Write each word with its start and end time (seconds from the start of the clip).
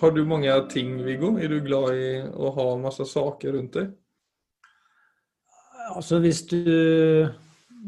Har 0.00 0.14
du 0.14 0.22
mange 0.24 0.52
ting, 0.72 0.94
Viggo? 1.04 1.34
Er 1.36 1.52
du 1.52 1.60
glad 1.64 1.98
i 1.98 2.08
å 2.22 2.52
ha 2.56 2.66
masse 2.80 3.04
saker 3.08 3.56
rundt 3.58 3.76
deg? 3.76 3.90
Altså 5.92 6.20
hvis 6.22 6.44
du 6.48 6.58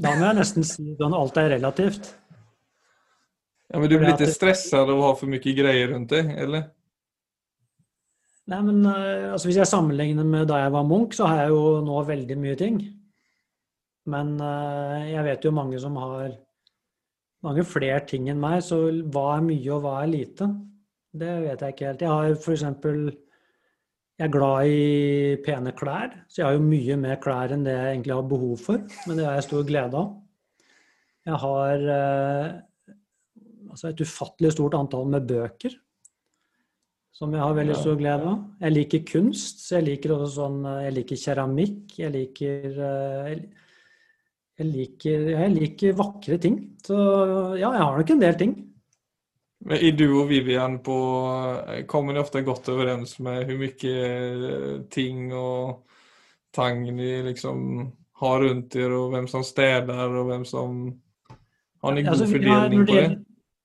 Da 0.02 0.12
må 0.18 0.26
jeg 0.26 0.38
nesten 0.40 0.66
si 0.66 0.84
at 0.98 1.04
alt 1.06 1.38
er 1.40 1.52
relativt. 1.54 2.10
Ja, 3.70 3.80
men 3.80 3.88
du 3.90 3.96
blir 3.96 4.12
ikke 4.12 4.30
stresset 4.30 4.76
av 4.76 4.90
å 4.92 5.00
ha 5.06 5.12
for 5.18 5.30
mye 5.30 5.54
greier 5.56 5.94
rundt 5.94 6.12
deg, 6.12 6.28
eller? 6.44 6.68
Nei, 8.50 8.60
men 8.66 8.84
eh, 8.90 9.30
altså, 9.32 9.48
Hvis 9.48 9.62
jeg 9.62 9.70
sammenligner 9.70 10.26
med 10.28 10.50
da 10.50 10.60
jeg 10.60 10.74
var 10.74 10.84
Munch, 10.86 11.16
så 11.16 11.30
har 11.30 11.44
jeg 11.44 11.54
jo 11.54 11.80
nå 11.86 12.02
veldig 12.10 12.36
mye 12.42 12.58
ting. 12.60 12.82
Men 14.12 14.34
uh, 14.36 15.00
jeg 15.08 15.24
vet 15.24 15.46
jo 15.46 15.54
mange 15.56 15.78
som 15.80 15.94
har 15.96 16.34
mange 17.44 17.64
flere 17.64 18.02
ting 18.08 18.28
enn 18.28 18.40
meg, 18.40 18.60
så 18.64 18.82
hva 19.12 19.38
er 19.38 19.46
mye 19.46 19.70
og 19.72 19.80
hva 19.84 19.94
er 20.02 20.10
lite? 20.12 20.48
Det 21.14 21.34
vet 21.44 21.62
jeg 21.62 21.74
ikke 21.74 21.86
helt. 21.90 22.02
Jeg 22.02 22.10
har 22.10 22.34
f.eks. 22.34 22.64
Jeg 24.14 24.28
er 24.28 24.30
glad 24.30 24.70
i 24.70 25.36
pene 25.42 25.72
klær, 25.74 26.12
så 26.30 26.40
jeg 26.40 26.46
har 26.46 26.56
jo 26.56 26.66
mye 26.66 26.96
mer 27.02 27.16
klær 27.22 27.54
enn 27.54 27.64
det 27.66 27.74
jeg 27.74 27.94
egentlig 27.96 28.14
har 28.14 28.28
behov 28.30 28.60
for. 28.62 28.82
Men 29.08 29.18
det 29.18 29.26
har 29.26 29.38
jeg 29.38 29.46
stor 29.48 29.64
glede 29.66 29.98
av. 29.98 30.12
Jeg 31.24 31.40
har 31.44 31.86
eh, 31.96 32.48
altså 33.70 33.90
et 33.90 34.04
ufattelig 34.04 34.52
stort 34.54 34.76
antall 34.78 35.08
med 35.10 35.26
bøker 35.26 35.74
som 37.14 37.30
jeg 37.30 37.42
har 37.44 37.54
veldig 37.54 37.74
stor 37.78 37.98
glede 37.98 38.26
av. 38.26 38.38
Jeg 38.64 38.74
liker 38.74 39.02
kunst, 39.06 39.62
så 39.62 39.78
jeg 39.78 39.86
liker 39.88 40.16
også 40.16 40.30
sånn 40.34 40.64
eh, 40.66 40.80
Jeg 40.88 40.96
liker 40.96 41.20
keramikk. 41.24 41.98
Jeg 42.00 42.14
liker 42.14 42.80
eh, 42.88 43.36
jeg 44.54 44.70
liker, 44.70 45.28
jeg 45.34 45.50
liker 45.50 45.96
vakre 45.98 46.38
ting. 46.42 46.58
Så 46.86 46.94
ja, 47.58 47.70
jeg 47.74 47.82
har 47.82 47.98
nok 47.98 48.10
en 48.14 48.22
del 48.22 48.36
ting. 48.38 48.52
Men 49.64 49.80
i 49.80 49.90
du 49.96 50.06
og 50.10 50.28
Vivian 50.28 50.78
på 50.84 50.94
Kommer 51.88 52.12
dere 52.12 52.24
ofte 52.26 52.42
godt 52.44 52.68
overens 52.72 53.16
med 53.24 53.48
hvor 53.48 53.60
mye 53.62 54.84
ting 54.92 55.30
og 55.32 55.84
tang 56.54 56.84
de 56.86 57.10
liksom 57.30 57.60
har 58.20 58.42
rundt 58.44 58.74
dere, 58.76 58.94
og 58.94 59.14
hvem 59.14 59.28
som 59.30 59.44
steder, 59.46 60.04
og 60.06 60.28
hvem 60.30 60.44
som 60.48 60.82
Har 61.82 61.96
dere 61.96 62.04
god 62.06 62.12
altså, 62.14 62.28
fordeling 62.30 62.84
på 62.86 62.98
det? 62.98 63.08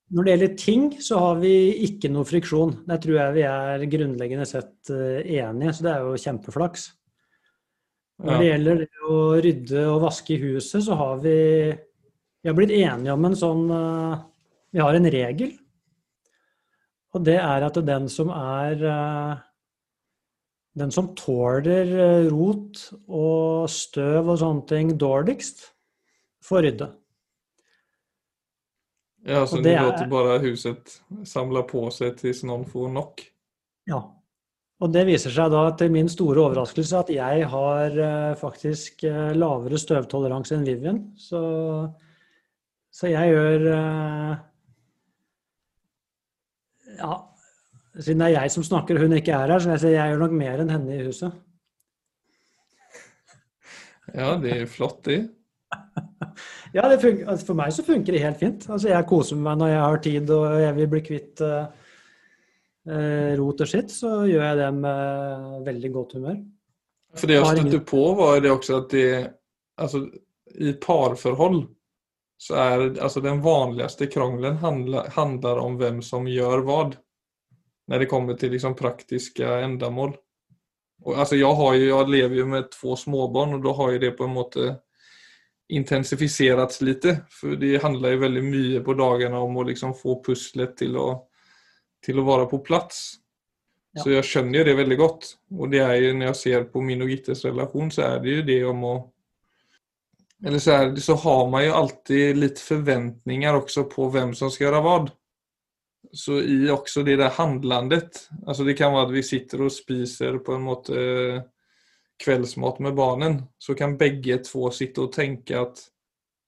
Når 0.10 0.26
det 0.26 0.32
gjelder 0.34 0.54
ting, 0.58 0.86
så 1.06 1.20
har 1.22 1.36
vi 1.44 1.54
ikke 1.86 2.10
noe 2.10 2.26
friksjon. 2.26 2.72
Der 2.90 2.98
tror 2.98 3.20
jeg 3.20 3.36
vi 3.36 3.44
er 3.46 3.84
grunnleggende 3.92 4.48
sett 4.50 4.90
eh, 4.90 5.20
enige, 5.38 5.76
så 5.78 5.86
det 5.86 5.92
er 5.92 6.08
jo 6.08 6.22
kjempeflaks. 6.24 6.88
Når 8.26 8.42
det 8.42 8.48
gjelder 8.48 8.82
det 8.82 9.04
å 9.06 9.20
rydde 9.46 9.84
og 9.94 10.02
vaske 10.08 10.34
i 10.34 10.40
huset, 10.42 10.82
så 10.84 10.98
har 10.98 11.22
vi, 11.24 11.36
vi 12.42 12.50
har 12.50 12.58
blitt 12.58 12.74
enige 12.74 13.14
om 13.14 13.30
en 13.30 13.38
sånn 13.38 13.70
eh, 13.76 14.26
Vi 14.74 14.82
har 14.82 14.98
en 14.98 15.12
regel. 15.14 15.54
Og 17.16 17.26
det 17.26 17.40
er 17.42 17.66
at 17.66 17.80
den 17.86 18.10
som 18.12 18.30
er 18.34 18.84
eh, 18.86 19.46
Den 20.80 20.92
som 20.94 21.10
tåler 21.18 22.30
rot 22.30 22.78
og 23.10 23.66
støv 23.74 24.30
og 24.30 24.38
sånne 24.40 24.68
ting 24.70 24.92
dårligst, 25.02 25.66
får 26.46 26.62
rydde. 26.64 26.88
Ja, 29.28 29.42
så 29.50 29.60
ni 29.60 29.74
låter 29.76 30.08
bare 30.08 30.38
huset 30.46 30.94
samle 31.28 31.66
på 31.68 31.90
seg 31.92 32.16
til 32.22 32.38
noen 32.48 32.64
får 32.70 32.94
nok? 32.96 33.26
Ja. 33.90 34.00
Og 34.80 34.94
det 34.94 35.04
viser 35.10 35.34
seg 35.36 35.52
da 35.52 35.66
til 35.76 35.92
min 35.92 36.08
store 36.08 36.46
overraskelse 36.46 37.02
at 37.02 37.10
jeg 37.12 37.50
har 37.52 37.98
uh, 38.00 38.38
faktisk 38.40 39.04
lavere 39.36 39.82
støvtoleranse 39.82 40.56
enn 40.56 40.64
Vivian. 40.70 41.02
Så, 41.20 41.42
så 42.88 43.12
jeg 43.12 43.34
gjør 43.34 43.68
Ja, 46.98 47.14
siden 48.00 48.24
det 48.24 48.30
er 48.30 48.36
jeg 48.38 48.54
som 48.54 48.66
snakker 48.66 48.98
og 48.98 49.06
hun 49.06 49.18
ikke 49.18 49.36
er 49.36 49.54
her, 49.54 49.62
så 49.62 49.76
jeg, 49.76 49.94
jeg 49.96 50.14
gjør 50.14 50.24
nok 50.24 50.36
mer 50.40 50.64
enn 50.64 50.74
henne 50.74 50.96
i 50.96 51.06
huset. 51.08 51.36
Ja, 54.10 54.34
det 54.42 54.56
er 54.56 54.72
flott, 54.72 55.04
det. 55.10 55.22
Ja, 56.70 56.84
det 56.86 57.00
altså 57.02 57.48
for 57.48 57.58
meg 57.58 57.72
så 57.74 57.82
funker 57.82 58.14
det 58.14 58.22
helt 58.22 58.38
fint. 58.38 58.68
Altså 58.70 58.92
jeg 58.92 59.06
koser 59.10 59.40
meg 59.42 59.58
når 59.58 59.72
jeg 59.72 59.82
har 59.82 60.02
tid 60.06 60.32
og 60.36 60.44
jeg 60.62 60.76
vil 60.78 60.90
bli 60.92 61.00
kvitt 61.02 61.42
uh, 61.42 61.66
rot 63.40 63.64
og 63.66 63.70
skitt, 63.72 63.90
så 63.90 64.12
gjør 64.30 64.46
jeg 64.46 64.60
det 64.60 64.68
med 64.78 65.66
veldig 65.66 65.92
godt 65.96 66.14
humør. 66.20 66.38
For 67.18 67.26
det 67.26 67.40
jeg 67.40 67.58
støtte 67.58 67.82
på, 67.90 68.04
var 68.20 68.38
det 68.46 68.54
også 68.54 68.82
at 68.84 68.94
det 68.94 69.10
Altså, 69.80 70.02
i 70.60 70.74
parforhold 70.76 71.62
så 72.40 72.56
er 72.56 72.82
altså 73.04 73.20
den 73.20 73.42
vanligste 73.44 74.08
krangelen 74.08 74.62
handler, 74.62 75.10
handler 75.12 75.60
om 75.60 75.76
hvem 75.80 76.00
som 76.06 76.28
gjør 76.28 76.64
hva. 76.64 76.82
Når 77.90 78.00
det 78.00 78.08
kommer 78.08 78.38
til 78.40 78.54
liksom 78.54 78.78
praktiske 78.80 79.44
endemål. 79.44 80.14
Og, 81.04 81.16
altså, 81.18 81.36
jeg, 81.36 81.52
har 81.60 81.74
jo, 81.76 81.88
jeg 81.90 82.12
lever 82.14 82.38
jo 82.40 82.46
med 82.48 82.70
to 82.72 82.96
småbarn, 82.96 83.58
og 83.58 83.66
da 83.66 83.74
har 83.76 83.92
jo 83.92 84.02
det 84.06 84.14
på 84.16 84.28
en 84.28 84.38
måte 84.38 84.70
intensifiserats 85.70 86.80
litt. 86.86 87.10
For 87.34 87.60
det 87.60 87.82
handler 87.84 88.16
jo 88.16 88.24
veldig 88.24 88.46
mye 88.48 88.84
på 88.88 88.96
dagene 89.02 89.44
om 89.44 89.60
å 89.60 89.68
liksom 89.68 89.98
få 90.00 90.22
puslet 90.24 90.78
til 90.80 90.96
å, 90.96 91.10
til 92.06 92.22
å 92.22 92.28
være 92.30 92.48
på 92.54 92.62
plass. 92.64 93.04
Ja. 93.98 94.04
Så 94.06 94.14
jeg 94.14 94.28
skjønner 94.32 94.62
jo 94.62 94.68
det 94.70 94.80
veldig 94.80 95.02
godt. 95.02 95.34
Og 95.60 95.76
det 95.76 95.84
er 95.84 95.96
jo 96.00 96.16
når 96.16 96.32
jeg 96.32 96.42
ser 96.46 96.68
på 96.72 96.88
min 96.88 97.04
og 97.04 97.12
Gittes 97.12 97.44
relasjon, 97.48 97.92
så 97.92 98.14
er 98.14 98.24
det 98.24 98.38
jo 98.38 98.52
det 98.54 98.62
om 98.70 98.86
å 98.88 99.00
Eller 100.46 100.60
så, 100.60 100.72
här, 100.72 100.96
så 100.96 101.14
har 101.14 101.50
man 101.50 101.66
jo 101.66 101.74
alltid 101.74 102.38
litt 102.38 102.60
forventninger 102.60 103.56
også 103.56 103.84
på 103.92 104.08
hvem 104.14 104.34
som 104.36 104.52
skal 104.52 104.70
gjøre 104.70 104.84
hva. 104.86 104.98
Så 106.16 106.40
i 106.42 106.70
også 106.72 107.04
det 107.04 107.18
der 107.20 107.36
handlandet 107.36 108.30
alltså 108.48 108.64
Det 108.64 108.74
kan 108.74 108.94
være 108.94 109.10
at 109.10 109.14
vi 109.14 109.24
sitter 109.24 109.62
og 109.62 109.74
spiser 109.74 110.40
på 110.40 110.56
en 110.56 110.64
måte 110.64 111.02
kveldsmat 112.24 112.80
med 112.80 112.96
barnen, 112.96 113.42
så 113.58 113.76
kan 113.76 113.98
bägge 113.98 114.38
två 114.44 114.72
sitte 114.72 115.02
og 115.02 115.14
tenke 115.14 115.60
at 115.60 115.84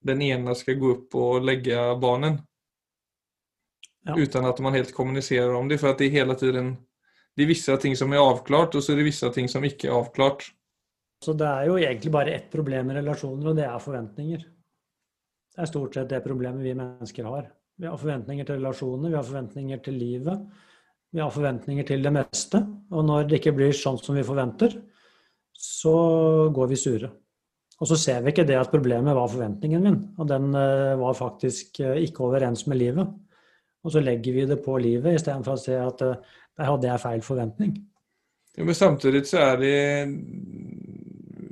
den 0.04 0.22
ene 0.22 0.54
skal 0.54 0.80
gå 0.80 0.90
opp 0.92 1.14
og 1.14 1.44
lägga 1.44 1.94
barnen. 1.96 2.40
Ja. 4.04 4.18
Utan 4.18 4.44
at 4.44 4.58
man 4.60 4.74
helt 4.74 4.94
kommunicerar 4.94 5.54
om 5.54 5.68
det. 5.68 5.78
For 5.78 5.88
att 5.88 5.98
det 5.98 6.06
er 6.06 6.10
hele 6.10 6.34
tiden 6.34 6.76
Det 7.36 7.42
er 7.42 7.46
vissa 7.46 7.76
ting 7.76 7.96
som 7.96 8.12
er 8.12 8.20
avklart, 8.20 8.74
og 8.74 8.82
så 8.82 8.92
er 8.92 8.96
det 8.96 9.04
vissa 9.04 9.30
ting 9.32 9.48
som 9.48 9.64
ikke 9.64 9.88
er 9.88 9.94
avklart. 9.96 10.50
Så 11.22 11.34
det 11.38 11.46
er 11.46 11.68
jo 11.68 11.78
egentlig 11.78 12.12
bare 12.12 12.34
ett 12.34 12.50
problem 12.50 12.90
i 12.90 12.98
relasjoner, 12.98 13.50
og 13.50 13.58
det 13.58 13.66
er 13.68 13.82
forventninger. 13.82 14.44
Det 15.52 15.62
er 15.62 15.70
stort 15.70 15.94
sett 15.94 16.10
det 16.10 16.22
problemet 16.24 16.64
vi 16.64 16.74
mennesker 16.74 17.28
har. 17.28 17.48
Vi 17.78 17.88
har 17.88 17.98
forventninger 17.98 18.46
til 18.48 18.58
relasjoner, 18.58 19.10
vi 19.10 19.18
har 19.18 19.26
forventninger 19.26 19.82
til 19.84 19.98
livet. 20.00 20.46
Vi 21.12 21.20
har 21.20 21.32
forventninger 21.32 21.86
til 21.86 22.04
det 22.04 22.12
meste. 22.14 22.62
Og 22.90 23.04
når 23.04 23.28
det 23.28 23.40
ikke 23.40 23.54
blir 23.56 23.74
sånn 23.76 24.00
som 24.00 24.16
vi 24.16 24.24
forventer, 24.26 24.78
så 25.52 25.96
går 26.54 26.70
vi 26.72 26.78
sure. 26.80 27.10
Og 27.82 27.88
så 27.90 27.98
ser 27.98 28.22
vi 28.22 28.32
ikke 28.32 28.46
det 28.46 28.58
at 28.58 28.70
problemet 28.72 29.16
var 29.16 29.30
forventningen 29.30 29.82
min, 29.82 29.98
og 30.20 30.28
den 30.30 30.52
eh, 30.54 30.94
var 31.00 31.16
faktisk 31.18 31.80
eh, 31.82 32.04
ikke 32.06 32.28
overens 32.28 32.66
med 32.70 32.78
livet. 32.78 33.08
Og 33.82 33.90
så 33.90 34.02
legger 34.02 34.36
vi 34.36 34.44
det 34.46 34.60
på 34.62 34.76
livet 34.78 35.18
istedenfor 35.18 35.58
å 35.58 35.62
se 35.62 35.78
at 35.78 36.04
eh, 36.06 36.20
der 36.58 36.68
hadde 36.68 36.86
jeg 36.86 37.02
feil 37.02 37.24
forventning. 37.26 37.74
Jo, 38.54 38.66
men 38.68 38.76
samtidig 38.76 39.24
så 39.26 39.40
er 39.48 39.60
det 39.62 39.76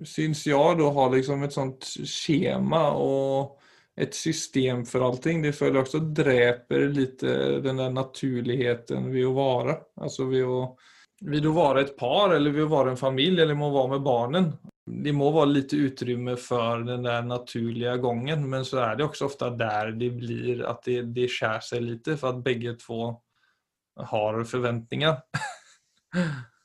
syns 0.07 0.45
jeg 0.47 0.77
da 0.79 0.91
har 0.97 1.11
liksom 1.15 1.43
et 1.45 1.57
sånt 1.57 1.89
skjema 2.09 2.91
og 2.99 3.59
et 4.01 4.15
system 4.17 4.85
for 4.89 5.05
allting. 5.05 5.43
Det 5.45 5.53
føler 5.57 5.81
jeg 5.81 5.89
også 5.89 6.01
dreper 6.17 6.87
litt 6.95 7.21
den 7.21 7.83
der 7.83 7.93
naturligheten 7.93 9.11
ved 9.13 9.29
å 9.29 9.35
være. 9.37 9.77
Altså 10.01 10.29
ved 10.31 10.47
å 10.49 10.63
vid 11.21 11.47
att 11.47 11.55
være 11.55 11.81
et 11.81 11.97
par 11.97 12.35
eller 12.35 12.53
ved 12.53 12.65
å 12.65 12.73
være 12.73 12.95
en 12.95 13.01
familj 13.01 13.43
eller 13.43 13.59
må 13.59 13.71
være 13.75 13.93
med 13.95 14.05
barnen. 14.05 14.53
Det 14.91 15.13
må 15.13 15.29
være 15.35 15.53
litt 15.53 15.75
utrymme 15.77 16.37
for 16.41 16.85
den 16.87 17.05
der 17.05 17.27
naturlige 17.27 17.97
gangen, 18.03 18.47
men 18.51 18.65
så 18.65 18.81
er 18.87 18.97
det 18.97 19.07
også 19.07 19.29
ofte 19.29 19.51
der 19.59 19.93
det 20.01 20.11
blir 20.17 20.65
at 20.67 20.81
det, 20.89 21.03
det 21.15 21.29
skjærer 21.31 21.67
seg 21.67 21.85
litt, 21.85 22.09
for 22.17 22.33
at 22.33 22.41
begge 22.45 22.75
to 22.81 23.11
har 24.11 24.41
forventninger. 24.49 25.21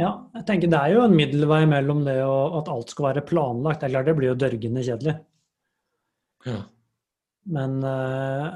ja, 0.00 0.10
jeg 0.34 0.46
tenker 0.48 0.70
det 0.72 0.80
er 0.80 0.96
jo 0.96 1.04
en 1.04 1.14
middelvei 1.14 1.62
mellom 1.70 2.02
det 2.06 2.16
og 2.26 2.58
at 2.62 2.70
alt 2.72 2.90
skal 2.90 3.10
være 3.10 3.26
planlagt. 3.28 3.82
Det 3.82 3.88
er 3.88 3.94
klart 3.94 4.10
det 4.10 4.16
blir 4.18 4.32
jo 4.32 4.40
dørgende 4.42 4.82
kjedelig. 4.86 5.14
Ja. 6.48 6.58
Men, 7.54 7.78
eh, 7.84 8.50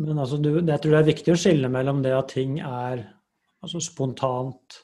men 0.00 0.22
altså, 0.22 0.38
du, 0.40 0.54
jeg 0.60 0.80
tror 0.80 0.94
det 0.94 1.02
er 1.02 1.10
viktig 1.10 1.34
å 1.34 1.38
skille 1.40 1.70
mellom 1.72 2.00
det 2.04 2.14
at 2.16 2.32
ting 2.36 2.58
er 2.62 3.04
Altså 3.64 3.80
spontant 3.82 4.76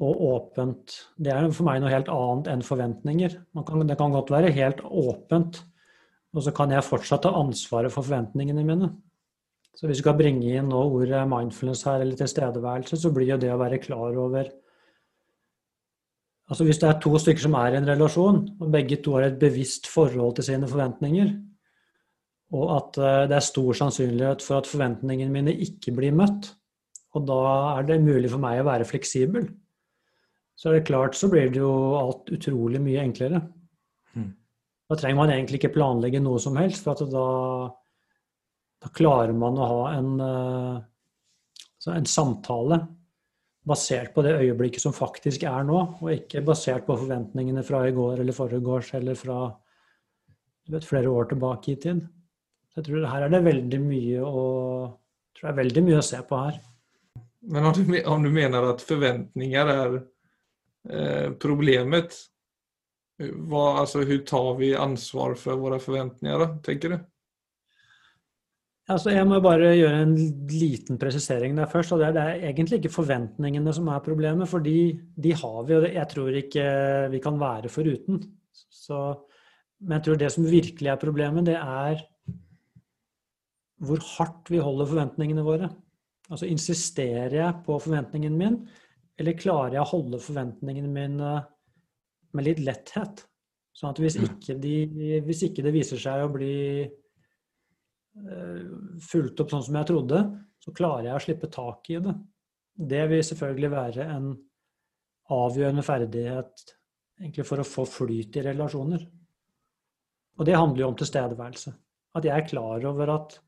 og 0.00 0.20
åpent. 0.22 0.92
Det 1.18 1.32
er 1.32 1.48
for 1.50 1.66
meg 1.66 1.80
noe 1.82 1.90
helt 1.90 2.10
annet 2.12 2.50
enn 2.52 2.62
forventninger. 2.62 3.32
Kan, 3.66 3.86
det 3.88 3.96
kan 3.98 4.14
godt 4.14 4.30
være 4.30 4.52
helt 4.54 4.82
åpent, 4.84 5.58
og 6.36 6.44
så 6.46 6.52
kan 6.54 6.70
jeg 6.70 6.86
fortsatt 6.86 7.24
ta 7.26 7.32
ansvaret 7.40 7.90
for 7.90 8.06
forventningene 8.06 8.62
mine. 8.68 8.92
Så 9.76 9.86
hvis 9.86 10.00
vi 10.00 10.02
skal 10.02 10.18
bringe 10.18 10.48
inn 10.58 10.68
nå 10.68 10.80
ordet 10.92 11.22
mindfulness 11.30 11.84
her, 11.88 12.02
eller 12.02 12.18
tilstedeværelse, 12.18 12.98
så 13.00 13.12
blir 13.14 13.30
jo 13.32 13.38
det 13.40 13.52
å 13.54 13.60
være 13.60 13.82
klar 13.82 14.18
over 14.18 14.50
Altså 16.50 16.64
Hvis 16.66 16.80
det 16.82 16.88
er 16.88 16.96
to 16.98 17.12
stykker 17.14 17.44
som 17.44 17.54
er 17.54 17.76
i 17.76 17.78
en 17.78 17.86
relasjon, 17.86 18.40
og 18.58 18.72
begge 18.74 18.96
to 19.04 19.12
har 19.14 19.28
et 19.28 19.38
bevisst 19.38 19.86
forhold 19.86 20.34
til 20.34 20.48
sine 20.48 20.66
forventninger, 20.66 21.28
og 22.58 22.72
at 22.74 22.98
eh, 22.98 23.26
det 23.30 23.36
er 23.36 23.46
stor 23.46 23.76
sannsynlighet 23.78 24.42
for 24.42 24.58
at 24.58 24.66
forventningene 24.66 25.30
mine 25.30 25.54
ikke 25.66 25.94
blir 25.94 26.16
møtt, 26.16 26.56
Og 27.14 27.24
da 27.26 27.36
er 27.78 27.86
det 27.88 27.96
mulig 28.04 28.28
for 28.30 28.38
meg 28.38 28.60
å 28.60 28.66
være 28.68 28.86
fleksibel. 28.86 29.48
Så 30.54 30.68
er 30.70 30.76
det 30.76 30.86
klart 30.86 31.16
så 31.18 31.26
blir 31.26 31.48
det 31.50 31.58
jo 31.58 31.70
alt 31.98 32.30
utrolig 32.30 32.78
mye 32.78 33.02
enklere. 33.02 33.40
Mm. 34.14 34.28
Da 34.86 34.98
trenger 35.00 35.18
man 35.18 35.32
egentlig 35.34 35.58
ikke 35.58 35.72
planlegge 35.74 36.20
noe 36.22 36.38
som 36.38 36.54
helst, 36.60 36.84
for 36.84 36.94
at 36.94 37.10
da, 37.10 37.24
da, 38.80 38.90
klarer 38.94 39.34
man 39.36 39.58
å 39.60 39.68
ha 39.70 39.82
en, 39.94 40.14
uh, 40.20 41.92
en 41.94 42.08
samtale 42.08 42.80
basert 43.70 44.14
på 44.14 44.24
det 44.24 44.38
øyeblikket 44.40 44.82
som 44.82 44.94
faktisk 44.96 45.44
er 45.48 45.66
nå, 45.68 45.80
og 46.00 46.12
ikke 46.14 46.44
basert 46.44 46.86
på 46.86 46.96
forventningene 46.96 47.64
fra 47.66 47.84
i 47.88 47.92
går 47.96 48.22
eller 48.22 48.36
foregårs 48.36 48.94
eller 48.98 49.18
fra 49.18 49.42
vet, 50.70 50.86
flere 50.86 51.12
år 51.12 51.28
tilbake 51.32 51.74
i 51.74 51.76
tid. 51.82 52.00
Så 52.70 52.80
jeg 52.80 52.88
tror 52.88 53.06
her 53.10 53.26
er 53.26 53.34
det 53.34 53.42
veldig 53.44 53.82
mye 53.82 54.24
å, 54.24 54.46
tror 55.36 55.48
jeg 55.48 55.52
er 55.52 55.60
veldig 55.60 55.84
mye 55.88 56.00
å 56.00 56.06
se 56.06 56.22
på 56.26 56.40
her. 56.40 56.58
Men 57.50 57.68
om 57.68 57.76
du, 57.76 57.84
om 58.04 58.24
du 58.24 58.30
mener 58.32 58.68
at 58.68 58.84
forventninger 58.84 59.72
er 59.74 59.94
eh, 59.98 61.28
problemet, 61.40 62.16
hva, 63.20 63.80
altså, 63.82 64.02
hvordan 64.04 64.26
tar 64.28 64.50
vi 64.60 64.74
ansvar 64.76 65.36
for 65.40 65.60
våre 65.60 65.80
forventninger, 65.82 66.46
tenker 66.64 66.94
du? 66.94 67.00
Altså, 68.90 69.12
jeg 69.14 69.26
må 69.28 69.38
bare 69.42 69.70
gjøre 69.78 70.02
en 70.02 70.14
liten 70.50 70.98
presisering 70.98 71.54
der 71.58 71.70
først. 71.70 71.92
og 71.94 72.00
Det 72.00 72.08
er, 72.08 72.14
det 72.16 72.22
er 72.22 72.48
egentlig 72.48 72.80
ikke 72.80 72.94
forventningene 72.96 73.74
som 73.76 73.88
er 73.92 74.02
problemet, 74.02 74.50
for 74.50 74.64
de, 74.64 74.98
de 75.14 75.34
har 75.36 75.60
vi, 75.68 75.76
og 75.76 75.86
jeg 75.94 76.06
tror 76.10 76.38
ikke 76.40 76.64
vi 77.12 77.20
kan 77.22 77.38
være 77.40 77.70
foruten. 77.70 78.18
Så, 78.52 78.98
men 79.80 79.98
jeg 79.98 80.06
tror 80.08 80.18
det 80.18 80.32
som 80.34 80.48
virkelig 80.50 80.90
er 80.90 80.98
problemet, 81.04 81.46
det 81.46 81.56
er 81.60 82.02
hvor 83.80 84.02
hardt 84.18 84.50
vi 84.52 84.60
holder 84.60 84.90
forventningene 84.90 85.44
våre. 85.46 85.70
Altså 86.30 86.50
insisterer 86.50 87.38
jeg 87.38 87.62
på 87.66 87.78
forventningen 87.80 88.36
min, 88.36 88.58
eller 89.18 89.38
klarer 89.38 89.78
jeg 89.78 89.84
å 89.84 89.92
holde 89.92 90.20
forventningene 90.22 90.90
mine 90.90 91.32
med 92.34 92.46
litt 92.46 92.60
letthet? 92.62 93.24
Sånn 93.74 93.94
at 93.94 94.02
hvis 94.02 94.18
ikke, 94.20 94.58
de, 94.60 94.74
hvis 95.24 95.46
ikke 95.46 95.64
det 95.64 95.72
viser 95.74 96.00
seg 96.00 96.24
å 96.24 96.32
bli 96.32 96.54
fulgt 99.06 99.40
opp 99.42 99.52
sånn 99.52 99.64
som 99.66 99.78
jeg 99.78 99.88
trodde, 99.90 100.20
så 100.60 100.74
klarer 100.76 101.10
jeg 101.10 101.16
å 101.16 101.24
slippe 101.24 101.50
tak 101.52 101.90
i 101.92 102.00
det. 102.04 102.14
Det 102.90 103.04
vil 103.10 103.22
selvfølgelig 103.24 103.70
være 103.72 104.06
en 104.16 104.30
avgjørende 105.30 105.84
ferdighet 105.86 106.64
egentlig 107.20 107.46
for 107.46 107.62
å 107.62 107.68
få 107.68 107.84
flyt 107.88 108.38
i 108.40 108.44
relasjoner. 108.48 109.04
Og 110.40 110.48
det 110.48 110.56
handler 110.56 110.84
jo 110.84 110.90
om 110.90 110.98
tilstedeværelse. 110.98 111.72
At 112.16 112.26
jeg 112.26 112.34
er 112.34 112.48
klar 112.48 112.84
over 112.88 113.14
at 113.14 113.38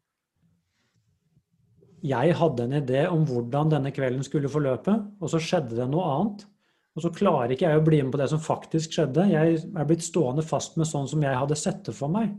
jeg 2.02 2.34
hadde 2.34 2.64
en 2.66 2.78
idé 2.80 3.04
om 3.08 3.22
hvordan 3.26 3.70
denne 3.72 3.92
kvelden 3.94 4.24
skulle 4.26 4.50
forløpe, 4.50 4.94
og 5.22 5.30
så 5.30 5.40
skjedde 5.42 5.78
det 5.78 5.86
noe 5.90 6.06
annet. 6.16 6.46
Og 6.92 7.04
så 7.04 7.12
klarer 7.14 7.54
ikke 7.54 7.70
jeg 7.70 7.80
å 7.80 7.84
bli 7.86 8.00
med 8.02 8.12
på 8.12 8.20
det 8.20 8.28
som 8.32 8.42
faktisk 8.42 8.98
skjedde. 8.98 9.30
Jeg 9.30 9.60
er 9.64 9.86
blitt 9.88 10.04
stående 10.04 10.44
fast 10.44 10.76
med 10.76 10.90
sånn 10.90 11.06
som 11.08 11.22
jeg 11.24 11.38
hadde 11.38 11.56
sett 11.56 11.80
det 11.86 11.94
for 11.96 12.12
meg. 12.12 12.34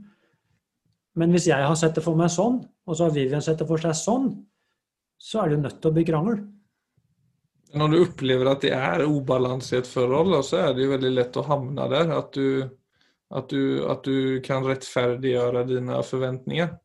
Men 1.20 1.34
hvis 1.34 1.48
jeg 1.52 1.62
har 1.62 1.78
sett 1.78 1.96
det 1.98 2.04
for 2.06 2.18
meg 2.18 2.32
sånn, 2.34 2.58
og 2.88 2.98
så 2.98 3.08
har 3.08 3.16
Vivian 3.16 3.44
sett 3.46 3.62
det 3.62 3.70
for 3.70 3.82
seg 3.82 3.94
sånn, 3.98 4.32
så 5.22 5.44
er 5.44 5.50
det 5.50 5.58
jo 5.58 5.64
nødt 5.68 5.80
til 5.82 5.92
å 5.92 5.96
bli 5.96 6.06
krangel. 6.08 6.40
Når 7.74 7.90
du 7.90 8.00
opplever 8.04 8.50
at 8.52 8.66
det 8.66 8.74
er 8.76 9.06
ubalanse 9.10 9.76
i 9.76 9.82
et 9.82 9.90
forhold, 9.90 10.36
så 10.46 10.60
er 10.68 10.74
det 10.76 10.86
jo 10.86 10.94
veldig 10.94 11.12
lett 11.14 11.38
å 11.42 11.46
havne 11.48 11.88
der. 11.90 12.12
At 12.14 12.36
du, 12.38 12.66
at 13.34 13.50
du, 13.50 13.62
at 13.90 14.04
du 14.06 14.42
kan 14.46 14.66
rettferdiggjøre 14.68 15.66
dine 15.70 16.02
forventninger. 16.06 16.76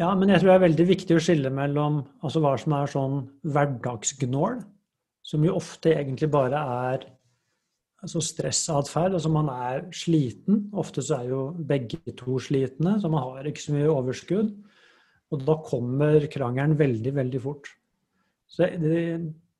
Ja, 0.00 0.10
men 0.12 0.28
jeg 0.28 0.42
tror 0.42 0.52
det 0.52 0.56
er 0.58 0.66
veldig 0.66 0.86
viktig 0.90 1.16
å 1.16 1.24
skille 1.24 1.52
mellom 1.52 2.02
altså 2.20 2.40
hva 2.44 2.52
som 2.60 2.74
er 2.76 2.90
sånn 2.92 3.20
hverdagsgnål, 3.48 4.58
som 5.24 5.44
jo 5.44 5.56
ofte 5.56 5.94
egentlig 5.96 6.28
bare 6.32 6.60
er 6.88 7.06
altså 8.06 8.22
stressatferd. 8.24 9.16
Altså 9.18 9.30
man 9.32 9.50
er 9.52 9.86
sliten. 9.94 10.66
Ofte 10.78 11.04
så 11.04 11.20
er 11.20 11.32
jo 11.32 11.40
begge 11.68 12.14
to 12.18 12.38
slitne, 12.42 12.96
så 13.02 13.10
man 13.12 13.24
har 13.24 13.50
ikke 13.50 13.64
så 13.64 13.74
mye 13.74 13.90
overskudd. 13.92 14.54
Og 15.34 15.42
da 15.42 15.58
kommer 15.66 16.28
krangelen 16.30 16.78
veldig, 16.78 17.12
veldig 17.16 17.42
fort. 17.42 17.68
Så 18.46 18.68
det, 18.78 19.02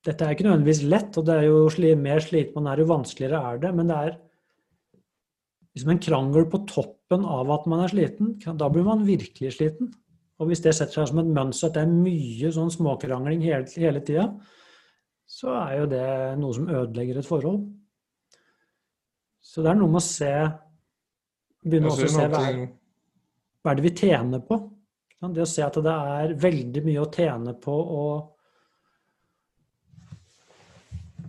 dette 0.06 0.24
er 0.24 0.36
ikke 0.36 0.46
nødvendigvis 0.46 0.84
lett, 0.86 1.18
og 1.18 1.26
det 1.26 1.40
er 1.40 1.48
jo 1.48 1.96
mer 1.98 2.22
sliten 2.22 2.62
man 2.62 2.70
er, 2.70 2.82
jo 2.82 2.92
vanskeligere 2.92 3.42
er 3.50 3.62
det. 3.64 3.74
Men 3.74 3.90
det 3.90 3.96
er 3.96 4.16
liksom 5.74 5.92
en 5.92 6.02
krangel 6.06 6.46
på 6.50 6.62
toppen 6.70 7.26
av 7.26 7.50
at 7.52 7.66
man 7.66 7.82
er 7.84 7.92
sliten. 7.92 8.36
Da 8.38 8.70
blir 8.70 8.86
man 8.86 9.06
virkelig 9.08 9.56
sliten. 9.58 9.90
Og 10.38 10.50
hvis 10.50 10.62
det 10.62 10.74
setter 10.76 11.00
seg 11.00 11.10
som 11.10 11.22
et 11.22 11.32
mønster 11.32 11.70
at 11.70 11.78
det 11.78 11.82
er 11.86 11.96
mye 11.96 12.52
sånn 12.52 12.70
småkrangling 12.72 13.42
hele, 13.42 13.66
hele 13.80 14.02
tida, 14.04 14.28
så 15.26 15.50
er 15.64 15.72
jo 15.80 15.86
det 15.90 16.06
noe 16.38 16.54
som 16.54 16.68
ødelegger 16.70 17.18
et 17.18 17.26
forhold. 17.26 17.64
Så 19.46 19.62
det 19.62 19.70
er 19.70 19.78
noe 19.78 19.92
med 19.92 20.02
å 20.02 20.06
se 20.06 20.32
Begynne 21.66 21.90
også 21.90 22.06
å 22.06 22.14
se 22.14 22.24
hva 22.30 22.40
er, 22.46 22.58
hva 23.62 23.72
er 23.72 23.78
det 23.78 23.84
vi 23.88 23.94
tjener 23.98 24.42
på. 24.46 24.58
Det 25.26 25.42
å 25.42 25.48
se 25.48 25.64
at 25.64 25.78
det 25.82 25.92
er 25.92 26.34
veldig 26.38 26.82
mye 26.86 27.02
å 27.02 27.10
tjene 27.10 27.54
på 27.58 27.74
å 27.74 28.02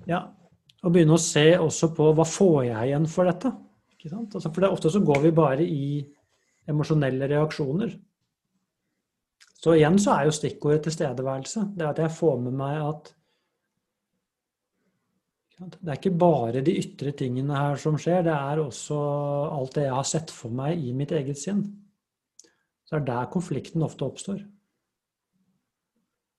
Ja, 0.08 0.22
og 0.86 0.94
begynne 0.94 1.18
å 1.18 1.22
se 1.22 1.50
også 1.60 1.90
på 1.98 2.12
hva 2.16 2.25
får 2.28 2.60
jeg 2.69 2.92
igjen 2.92 3.08
for 3.12 3.28
dette. 3.28 3.52
Altså 4.14 4.52
for 4.54 4.63
det, 4.63 4.70
ofte 4.72 4.92
så 4.94 5.02
går 5.04 5.25
vi 5.25 5.31
bare 5.36 5.66
i 5.66 5.88
emosjonelle 6.70 7.28
reaksjoner. 7.28 7.92
Så 9.58 9.74
igjen 9.75 9.98
så 10.00 10.13
er 10.13 10.28
jo 10.28 10.36
stikkordet 10.38 10.86
tilstedeværelse. 10.86 11.66
Det 11.75 11.84
er 11.84 11.92
at 11.92 12.00
jeg 12.06 12.16
får 12.16 12.38
med 12.46 12.56
meg 12.62 12.78
at 12.86 13.12
det 15.57 15.89
er 15.89 15.98
ikke 15.98 16.18
bare 16.21 16.62
de 16.62 16.75
ytre 16.77 17.12
tingene 17.18 17.57
her 17.57 17.80
som 17.81 17.98
skjer, 17.98 18.21
det 18.27 18.36
er 18.36 18.62
også 18.62 18.98
alt 19.57 19.74
det 19.77 19.88
jeg 19.88 19.95
har 19.95 20.06
sett 20.06 20.33
for 20.33 20.54
meg 20.54 20.77
i 20.77 20.94
mitt 20.94 21.13
eget 21.18 21.39
sinn. 21.42 21.63
Så 22.86 22.95
det 22.95 23.01
er 23.01 23.07
der 23.07 23.31
konflikten 23.33 23.83
ofte 23.83 24.06
oppstår. 24.06 24.44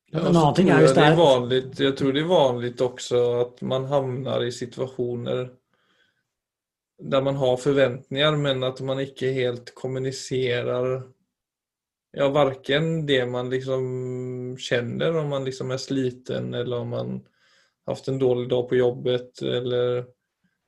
Ja, 0.08 0.22
en 0.22 0.32
annen 0.32 0.54
ting 0.56 0.70
er 0.72 0.80
hvis 0.80 0.94
det 0.96 1.04
er 1.04 1.18
vanligt, 1.18 1.80
Jeg 1.80 1.96
tror 1.98 2.14
det 2.14 2.22
er 2.22 2.30
vanlig 2.30 2.70
også 2.80 3.18
at 3.42 3.58
man 3.60 3.84
havner 3.90 4.46
i 4.46 4.54
situasjoner 4.54 5.48
der 6.98 7.22
man 7.22 7.36
har 7.36 7.56
forventninger, 7.56 8.36
men 8.36 8.64
at 8.66 8.80
man 8.82 8.98
ikke 8.98 9.30
helt 9.30 9.74
kommuniserer 9.74 10.88
ja, 12.16 12.28
verken 12.34 13.06
det 13.06 13.20
man 13.30 13.50
liksom 13.52 13.84
kjenner, 14.58 15.18
om 15.20 15.28
man 15.30 15.44
liksom 15.46 15.70
er 15.70 15.82
sliten, 15.82 16.54
eller 16.54 16.80
om 16.82 16.88
man 16.96 17.12
hatt 17.88 18.08
en 18.10 18.20
dårlig 18.20 18.48
dag 18.50 18.68
på 18.68 18.78
jobbet, 18.78 19.42
eller 19.42 20.06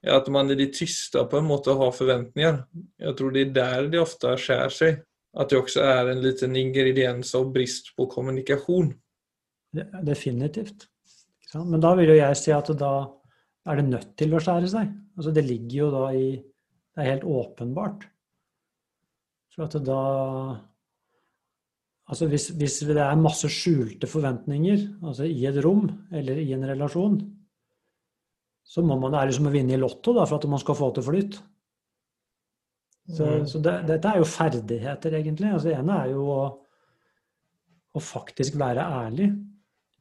at 0.08 0.28
man 0.32 0.50
i 0.50 0.56
det 0.56 0.70
tysta 0.78 1.26
på 1.28 1.40
en 1.40 1.48
måte 1.48 1.74
har 1.76 1.92
forventninger. 1.92 2.62
Jeg 3.00 3.16
tror 3.18 3.34
det 3.34 3.42
er 3.42 3.54
der 3.58 3.88
det 3.92 4.00
ofte 4.00 4.32
skjærer 4.40 4.74
seg. 4.74 5.00
At 5.30 5.52
det 5.52 5.60
også 5.60 5.82
er 5.86 6.08
en 6.10 6.22
liten 6.24 6.56
ingrediens 6.58 7.34
av 7.38 7.50
brist 7.54 7.92
på 7.94 8.08
kommunikasjon. 8.10 8.88
Definitivt. 10.02 10.88
Men 11.54 11.82
da 11.82 11.92
vil 11.98 12.14
jo 12.14 12.18
jeg 12.18 12.38
si 12.38 12.54
at 12.54 12.70
da 12.80 12.94
er 13.70 13.78
det 13.78 13.90
nødt 13.90 14.16
til 14.18 14.34
å 14.34 14.40
skjære 14.42 14.70
seg. 14.72 14.90
Altså 15.18 15.34
det 15.36 15.44
ligger 15.46 15.76
jo 15.84 15.90
da 15.94 16.06
i 16.16 16.30
Det 16.90 17.04
er 17.04 17.12
helt 17.12 17.24
åpenbart. 17.24 18.02
For 19.54 19.68
at 19.68 19.76
da 19.86 20.00
Altså 22.10 22.26
hvis, 22.26 22.48
hvis, 22.58 22.80
det 22.88 22.98
er 22.98 23.20
masse 23.20 23.46
skjulte 23.52 24.08
forventninger 24.10 24.80
altså 25.06 25.28
i 25.30 25.44
et 25.46 25.60
rom 25.62 25.84
eller 26.10 26.40
i 26.42 26.48
en 26.56 26.66
relasjon, 26.66 27.20
så 28.66 28.82
må 28.86 28.96
man, 28.98 29.14
det 29.14 29.20
er 29.20 29.30
liksom 29.30 29.46
å 29.50 29.52
vinne 29.54 29.76
i 29.76 29.78
Lotto 29.78 30.14
da, 30.16 30.24
for 30.26 30.38
at 30.38 30.48
man 30.50 30.62
skal 30.62 30.78
få 30.78 30.88
til 30.94 31.06
flyt. 31.06 31.38
Så, 33.10 33.26
mm. 33.26 33.46
så 33.50 33.60
det, 33.62 33.76
dette 33.88 34.10
er 34.10 34.20
jo 34.20 34.26
ferdigheter, 34.30 35.16
egentlig. 35.18 35.50
Altså, 35.50 35.70
det 35.70 35.78
ene 35.78 35.96
er 36.04 36.12
jo 36.12 36.26
å, 36.30 36.42
å, 37.94 38.02
faktisk 38.02 38.58
være 38.60 38.84
ærlig. 39.00 39.30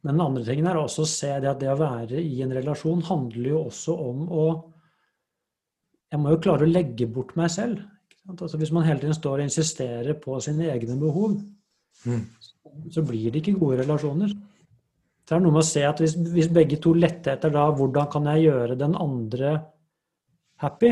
Men 0.05 0.15
den 0.15 0.25
andre 0.25 0.45
tingen 0.45 0.69
er 0.69 0.77
også 0.79 1.05
å 1.05 1.09
se 1.09 1.31
det 1.41 1.49
at 1.49 1.61
det 1.61 1.71
å 1.73 1.79
være 1.79 2.21
i 2.21 2.43
en 2.45 2.53
relasjon 2.55 3.01
handler 3.09 3.53
jo 3.53 3.63
også 3.67 3.95
om 4.09 4.27
å 4.29 4.49
Jeg 6.09 6.21
må 6.21 6.31
jo 6.33 6.41
klare 6.41 6.65
å 6.65 6.69
legge 6.69 7.05
bort 7.05 7.35
meg 7.37 7.51
selv. 7.53 7.81
Altså, 8.29 8.57
hvis 8.57 8.71
man 8.73 8.85
hele 8.85 9.01
tiden 9.01 9.17
står 9.17 9.43
og 9.43 9.45
insisterer 9.45 10.15
på 10.17 10.39
sine 10.41 10.69
egne 10.73 10.95
behov, 10.97 11.35
Mm. 12.05 12.23
Så 12.93 13.03
blir 13.05 13.31
det 13.31 13.41
ikke 13.41 13.59
gode 13.59 13.81
relasjoner. 13.83 14.33
Det 15.29 15.35
er 15.37 15.43
noe 15.43 15.53
med 15.53 15.61
å 15.61 15.67
se 15.67 15.83
at 15.85 15.99
hvis, 16.01 16.15
hvis 16.33 16.49
begge 16.53 16.79
to 16.81 16.95
lette 16.97 17.35
etter 17.35 17.53
da 17.53 17.67
hvordan 17.69 18.09
kan 18.09 18.25
jeg 18.31 18.47
gjøre 18.47 18.77
den 18.79 18.95
andre 18.97 19.59
happy 20.63 20.89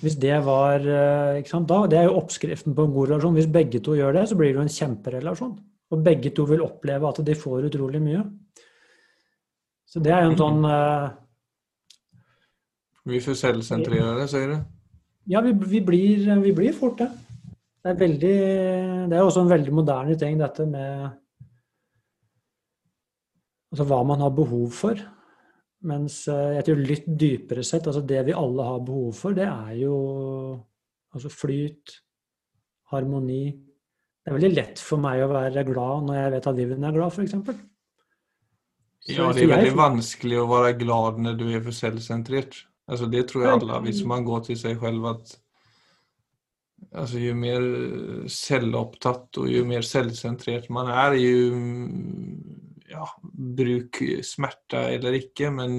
Hvis 0.00 0.16
det 0.20 0.38
var 0.46 0.80
eh, 0.80 1.42
ikke 1.42 1.52
sant, 1.52 1.68
da, 1.68 1.82
Det 1.90 1.98
er 2.00 2.08
jo 2.08 2.16
oppskriften 2.22 2.76
på 2.76 2.86
en 2.86 2.94
god 2.94 3.10
relasjon. 3.10 3.36
Hvis 3.36 3.52
begge 3.52 3.82
to 3.84 3.96
gjør 3.98 4.16
det, 4.16 4.24
så 4.30 4.38
blir 4.38 4.52
det 4.52 4.60
jo 4.60 4.64
en 4.64 4.76
kjemperelasjon. 4.78 5.54
Og 5.92 6.02
begge 6.08 6.32
to 6.36 6.46
vil 6.48 6.64
oppleve 6.64 7.08
at 7.08 7.20
de 7.26 7.36
får 7.36 7.68
utrolig 7.68 8.00
mye. 8.02 8.24
Så 9.86 10.02
det 10.02 10.12
er 10.12 10.24
jo 10.24 10.32
en 10.32 10.40
sånn 10.40 10.64
uh, 10.66 11.12
Vi 13.06 13.20
får 13.22 13.38
selvsentrere 13.38 14.02
selvsentrerte, 14.02 14.26
sier 14.32 14.50
du? 14.50 14.56
Ja, 15.30 15.42
vi, 15.44 15.52
vi, 15.68 15.80
blir, 15.84 16.26
vi 16.42 16.52
blir 16.54 16.74
fort 16.76 16.98
det. 17.00 17.10
Det 17.86 17.92
er, 17.92 17.98
veldig, 18.00 18.36
det 19.06 19.14
er 19.14 19.22
også 19.22 19.44
en 19.44 19.50
veldig 19.52 19.72
moderne 19.78 20.14
ting, 20.18 20.40
dette 20.40 20.64
med 20.66 21.04
altså 23.70 23.86
hva 23.86 24.00
man 24.08 24.24
har 24.24 24.32
behov 24.34 24.72
for. 24.74 24.98
Mens 25.86 26.16
eh, 26.32 26.56
jeg 26.56 26.66
tror 26.66 26.82
litt 26.82 27.06
dypere 27.06 27.62
sett, 27.62 27.86
altså 27.86 28.02
det 28.02 28.24
vi 28.26 28.34
alle 28.34 28.66
har 28.66 28.82
behov 28.82 29.14
for, 29.14 29.36
det 29.38 29.46
er 29.46 29.76
jo 29.84 29.94
altså 31.14 31.30
flyt, 31.30 31.94
harmoni. 32.90 33.54
Det 33.54 34.32
er 34.32 34.38
veldig 34.40 34.52
lett 34.56 34.82
for 34.82 35.06
meg 35.06 35.22
å 35.22 35.30
være 35.30 35.66
glad 35.70 36.08
når 36.08 36.20
jeg 36.20 36.34
vet 36.34 36.50
at 36.50 36.58
Vivian 36.58 36.90
er 36.90 36.98
glad, 36.98 37.14
f.eks. 37.14 37.38
Ja, 39.14 39.30
det 39.30 39.46
er 39.46 39.54
veldig 39.54 39.78
vanskelig 39.78 40.42
å 40.42 40.50
være 40.50 40.74
glad 40.82 41.22
når 41.22 41.38
du 41.38 41.46
er 41.52 41.62
for 41.62 41.84
selvsentrert. 41.86 42.64
Altså, 42.90 43.06
det 43.14 43.28
tror 43.30 43.46
jeg 43.46 43.60
alle, 43.60 43.82
hvis 43.86 44.02
man 44.10 44.26
går 44.26 44.48
til 44.50 44.58
seg 44.58 44.82
selv, 44.82 45.06
at 45.14 45.38
altså, 46.96 47.20
jo 47.22 47.36
mer 47.38 47.66
selvopptatt 48.32 49.40
og 49.42 49.52
jo 49.52 49.62
mer 49.68 49.84
selvsentrert 49.86 50.70
man 50.74 50.90
er, 50.92 51.18
jo 51.20 51.52
ja, 52.90 53.06
bruk 53.20 54.00
smerte 54.24 54.82
eller 54.96 55.18
ikke, 55.20 55.52
men 55.54 55.78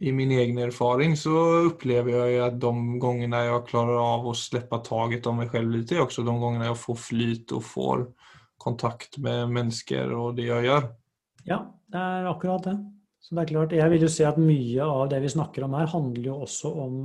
i 0.00 0.12
min 0.16 0.32
egen 0.32 0.58
erfaring 0.64 1.14
så 1.18 1.34
opplever 1.68 2.14
jeg 2.16 2.40
at 2.46 2.56
de 2.62 2.72
gangene 3.02 3.42
jeg 3.46 3.66
klarer 3.68 4.00
av 4.00 4.26
å 4.26 4.34
slippe 4.36 4.80
taget 4.86 5.26
om 5.30 5.42
meg 5.42 5.52
selv 5.52 5.74
litt, 5.74 5.92
er 5.92 6.04
også 6.04 6.24
de 6.26 6.34
gangene 6.40 6.70
jeg 6.70 6.80
får 6.80 7.00
flyt 7.04 7.54
og 7.54 7.66
får 7.68 8.06
kontakt 8.64 9.18
med 9.22 9.52
mennesker 9.52 10.14
og 10.16 10.38
det 10.38 10.48
jeg 10.48 10.70
gjør. 10.70 10.88
Ja, 11.44 11.60
det 11.92 12.00
er 12.00 12.30
akkurat 12.30 12.64
det. 12.70 12.78
Så 13.24 13.36
det 13.36 13.44
er 13.44 13.52
klart, 13.52 13.72
Jeg 13.72 13.90
vil 13.90 14.02
jo 14.04 14.08
si 14.12 14.24
at 14.24 14.40
mye 14.40 14.84
av 14.84 15.06
det 15.12 15.20
vi 15.24 15.32
snakker 15.32 15.64
om 15.64 15.76
her, 15.78 15.86
handler 15.88 16.26
jo 16.28 16.40
også 16.44 16.72
om 16.84 16.96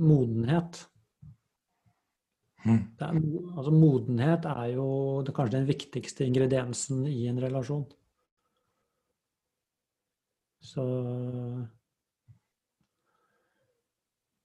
modenhet. 0.00 0.80
Er, 2.66 3.14
altså 3.56 3.70
Modenhet 3.70 4.46
er 4.50 4.72
jo 4.74 4.88
det, 5.22 5.34
kanskje 5.34 5.60
den 5.60 5.68
viktigste 5.68 6.26
ingrediensen 6.26 7.04
i 7.06 7.28
en 7.30 7.38
relasjon. 7.42 7.86
Så 10.60 10.84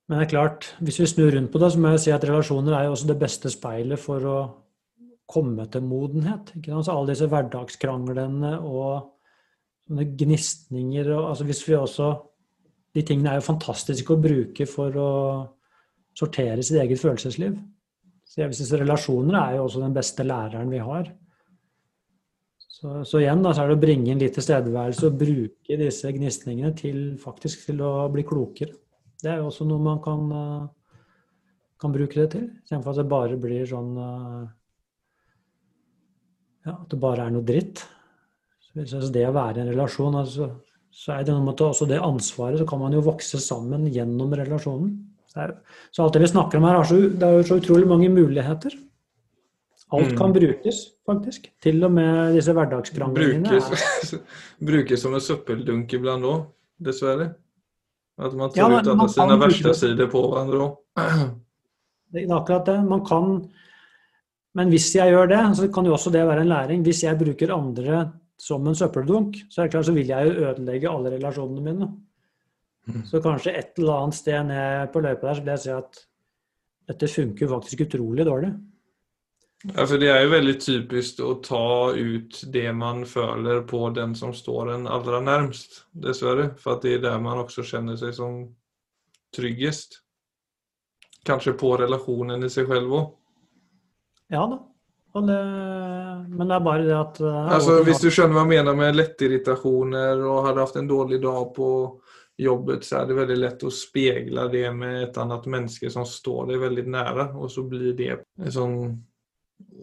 Men 0.07 0.19
det 0.19 0.25
er 0.25 0.29
klart, 0.33 0.67
hvis 0.83 0.99
vi 0.99 1.07
snur 1.07 1.31
rundt 1.33 1.51
på 1.51 1.59
det, 1.61 1.71
så 1.71 1.79
må 1.79 1.93
jeg 1.93 2.03
si 2.03 2.11
at 2.13 2.25
relasjoner 2.27 2.75
er 2.75 2.85
jo 2.85 2.91
også 2.93 3.07
det 3.09 3.15
beste 3.21 3.49
speilet 3.49 3.99
for 3.99 4.27
å 4.27 4.37
komme 5.31 5.65
til 5.71 5.85
modenhet. 5.87 6.51
Ikke 6.57 6.73
sant? 6.73 6.85
Så 6.85 6.93
alle 6.93 7.13
disse 7.13 7.29
hverdagskranglene 7.31 8.51
og 8.59 9.13
sånne 9.87 10.05
gnisninger 10.19 11.09
og 11.15 11.31
altså 11.31 11.47
hvis 11.47 11.65
vi 11.67 11.75
også 11.79 12.13
De 12.93 13.01
tingene 13.01 13.31
er 13.31 13.39
jo 13.39 13.47
fantastiske 13.47 14.13
å 14.13 14.21
bruke 14.21 14.67
for 14.69 14.97
å 15.01 15.11
sortere 16.13 16.61
sitt 16.61 16.77
eget 16.77 16.99
følelsesliv. 17.01 17.55
Så 18.33 18.41
jeg 18.41 18.57
si 18.57 18.65
relasjoner 18.81 19.37
er 19.37 19.57
jo 19.59 19.67
også 19.67 19.83
den 19.83 19.93
beste 19.93 20.25
læreren 20.25 20.71
vi 20.73 20.79
har. 20.81 21.11
Så, 22.57 23.03
så 23.05 23.19
igjen 23.21 23.43
da, 23.45 23.51
så 23.53 23.61
er 23.63 23.69
det 23.69 23.75
å 23.77 23.83
bringe 23.83 24.09
inn 24.09 24.19
litt 24.19 24.33
tilstedeværelse 24.33 25.05
og 25.05 25.19
bruke 25.19 25.77
disse 25.77 26.09
gnisningene 26.15 26.73
til 26.75 26.97
faktisk 27.21 27.67
til 27.67 27.83
å 27.85 28.07
bli 28.11 28.25
klokere. 28.25 28.73
Det 29.21 29.29
er 29.29 29.37
jo 29.39 29.51
også 29.51 29.67
noe 29.69 29.85
man 29.85 30.01
kan, 30.03 30.25
eh, 30.35 30.97
kan 31.79 31.93
bruke 31.93 32.17
det 32.17 32.27
til, 32.33 32.49
istedenfor 32.65 32.91
at 32.91 32.99
det 33.03 33.07
bare 33.13 33.39
blir 33.39 33.69
sånn 33.69 33.93
eh, 34.01 34.43
ja, 36.65 36.73
At 36.73 36.89
det 36.89 36.99
bare 36.99 37.27
er 37.27 37.37
noe 37.37 37.45
dritt. 37.45 37.85
Så 38.73 39.05
det 39.13 39.27
å 39.29 39.35
være 39.35 39.59
i 39.59 39.63
en 39.63 39.73
relasjon, 39.75 40.15
altså, 40.17 40.49
så 40.89 41.13
er 41.13 41.25
det 41.27 41.35
noe 41.35 41.45
med 41.45 41.61
også 41.61 41.85
det 41.85 42.01
ansvaret, 42.01 42.57
så 42.57 42.65
kan 42.65 42.81
man 42.81 42.95
jo 42.97 43.05
vokse 43.05 43.37
sammen 43.43 43.85
gjennom 43.93 44.33
relasjonen. 44.33 45.12
Så 45.33 46.03
alt 46.03 46.15
det 46.15 46.23
vi 46.23 46.31
snakker 46.31 46.59
om 46.59 46.67
her, 46.69 46.83
så, 46.85 46.97
det 47.09 47.27
er 47.27 47.39
jo 47.39 47.45
så 47.47 47.59
utrolig 47.61 47.87
mange 47.89 48.09
muligheter. 48.13 48.75
Alt 49.93 50.11
mm. 50.11 50.17
kan 50.17 50.33
brukes, 50.33 50.81
faktisk. 51.05 51.49
Til 51.61 51.83
og 51.85 51.91
med 51.93 52.33
disse 52.37 52.53
hverdagskranglingene. 52.55 53.49
Brukes, 53.49 54.13
brukes 54.69 55.03
som 55.05 55.13
en 55.13 55.21
søppeldunk 55.21 55.93
iblant 55.93 56.25
òg, 56.25 56.47
dessverre. 56.81 57.29
At 58.17 58.33
man 58.37 58.53
tar 58.53 58.61
ja, 58.61 58.79
ut 58.79 58.89
alle 58.93 59.09
sine 59.09 59.37
verste 59.41 59.73
sider 59.77 60.09
på 60.09 60.23
hverandre 60.31 60.67
òg. 60.67 60.79
Det 62.13 62.27
er 62.27 62.33
akkurat 62.35 62.67
det. 62.69 62.75
Man 62.85 62.99
kan 63.01 63.39
Men 64.53 64.69
hvis 64.69 64.91
jeg 64.93 65.09
gjør 65.09 65.31
det, 65.31 65.39
så 65.57 65.65
kan 65.73 65.87
jo 65.89 65.95
også 65.95 66.11
det 66.13 66.27
være 66.27 66.43
en 66.43 66.51
læring. 66.51 66.83
Hvis 66.85 66.99
jeg 67.03 67.17
bruker 67.17 67.55
andre 67.55 68.03
som 68.37 68.67
en 68.67 68.75
søppeldunk, 68.77 69.39
så 69.49 69.61
er 69.61 69.65
det 69.65 69.71
klart 69.73 69.87
så 69.87 69.95
vil 69.95 70.11
jeg 70.11 70.27
jo 70.27 70.43
ødelegge 70.45 70.91
alle 70.91 71.09
relasjonene 71.15 71.63
mine. 71.65 71.87
Mm. 72.87 73.05
Så 73.07 73.21
kanskje 73.23 73.55
et 73.55 73.79
eller 73.79 74.03
annet 74.03 74.17
sted 74.17 74.45
ned 74.49 74.91
på 74.91 75.01
løypa 75.03 75.29
der 75.29 75.37
så 75.37 75.43
vil 75.43 75.53
jeg 75.53 75.63
si 75.63 75.73
at 75.73 76.01
dette 76.91 77.07
funker 77.07 77.51
faktisk 77.51 77.85
utrolig 77.85 78.25
dårlig. 78.27 78.51
Ja, 79.63 79.85
for 79.87 79.97
Det 79.97 80.09
er 80.11 80.25
jo 80.25 80.33
veldig 80.33 80.57
typisk 80.59 81.21
å 81.23 81.37
ta 81.39 81.93
ut 81.95 82.41
det 82.51 82.67
man 82.75 83.05
føler 83.07 83.61
på 83.63 83.85
den 83.95 84.15
som 84.15 84.33
står 84.35 84.73
en 84.73 84.89
aller 84.91 85.23
nærmest, 85.23 85.85
dessverre. 85.95 86.49
For 86.59 86.75
at 86.75 86.83
det 86.83 86.97
er 86.97 87.05
der 87.05 87.21
man 87.23 87.45
også 87.45 87.63
kjenner 87.63 87.95
seg 87.95 88.11
som 88.17 88.41
tryggest. 89.35 90.01
Kanskje 91.23 91.55
på 91.55 91.77
relasjonen 91.79 92.43
i 92.43 92.51
seg 92.51 92.67
selv 92.67 92.91
òg. 92.91 93.09
Ja 94.33 94.43
da. 94.51 94.59
Det, 95.13 95.39
men 96.33 96.49
det 96.49 96.55
er 96.55 96.63
bare 96.65 96.85
det 96.87 96.93
at 96.97 97.19
det 97.21 97.31
altså, 97.53 97.75
Hvis 97.85 97.99
du 98.01 98.07
skjønner 98.09 98.33
hva 98.33 98.43
jeg 98.47 98.49
mener 98.49 98.77
med 98.79 98.95
lettirritasjoner 98.97 100.23
og 100.25 100.47
hadde 100.47 100.63
hatt 100.65 100.79
en 100.81 100.87
dårlig 100.89 101.19
dag 101.21 101.51
på 101.53 101.67
jobbet 102.43 102.85
så 102.87 102.99
er 102.99 103.09
det 103.09 103.17
veldig 103.17 103.39
lett 103.39 103.65
å 103.65 103.71
speile 103.73 104.47
det 104.51 104.67
med 104.75 104.99
et 105.07 105.17
annet 105.21 105.47
menneske 105.51 105.89
som 105.93 106.05
står 106.07 106.51
deg 106.51 106.61
veldig 106.63 106.85
nære, 106.93 107.27
og 107.39 107.51
så 107.51 107.65
blir 107.67 107.95
det 107.97 108.11
en 108.19 108.53
sånn 108.53 108.77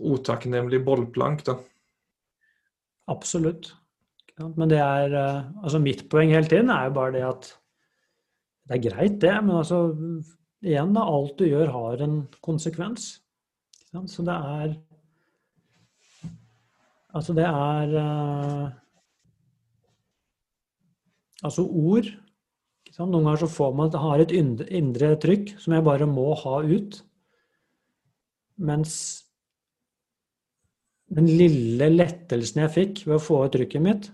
utakknemlig 0.00 0.82
bollplank. 0.86 1.44
da. 1.46 1.56
Absolutt. 3.10 3.72
Men 4.40 4.70
det 4.70 4.78
er 4.80 5.12
eh, 5.12 5.48
Altså 5.60 5.80
mitt 5.82 6.06
poeng 6.08 6.30
hele 6.32 6.48
tiden 6.48 6.70
er 6.72 6.86
jo 6.88 6.94
bare 6.96 7.12
det 7.18 7.24
at 7.28 7.48
det 8.70 8.76
er 8.78 8.84
greit, 8.84 9.16
det, 9.20 9.32
men 9.42 9.58
altså 9.58 9.80
igjen, 10.62 10.92
da. 10.94 11.02
Alt 11.02 11.40
du 11.40 11.48
gjør, 11.48 11.72
har 11.74 12.04
en 12.04 12.20
konsekvens. 12.44 13.16
Så 13.90 14.22
det 14.22 14.36
er 14.36 14.76
Altså, 17.10 17.34
det 17.34 17.42
er 17.42 17.94
uh, 17.98 18.68
Altså, 21.42 21.64
ord 21.66 22.06
noen 23.08 23.24
ganger 23.24 23.42
så 23.44 23.48
får 23.48 23.74
man 23.76 23.94
har 24.02 24.20
et 24.20 24.32
indre 24.36 25.14
trykk 25.22 25.54
som 25.62 25.74
jeg 25.76 25.86
bare 25.86 26.08
må 26.10 26.28
ha 26.42 26.60
ut. 26.66 27.00
Mens 28.60 28.94
den 31.10 31.26
lille 31.26 31.88
lettelsen 31.90 32.62
jeg 32.64 32.74
fikk 32.74 33.04
ved 33.06 33.16
å 33.16 33.22
få 33.24 33.40
ut 33.46 33.54
trykket 33.56 33.82
mitt, 33.82 34.10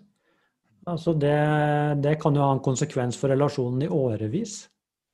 altså 0.89 1.13
det, 1.19 1.37
det, 2.05 2.15
kan 2.23 2.37
jo 2.37 2.45
ha 2.45 2.55
en 2.55 2.63
konsekvens 2.65 3.19
for 3.21 3.33
relasjonen 3.33 3.85
i 3.85 3.93
årevis. 3.93 4.63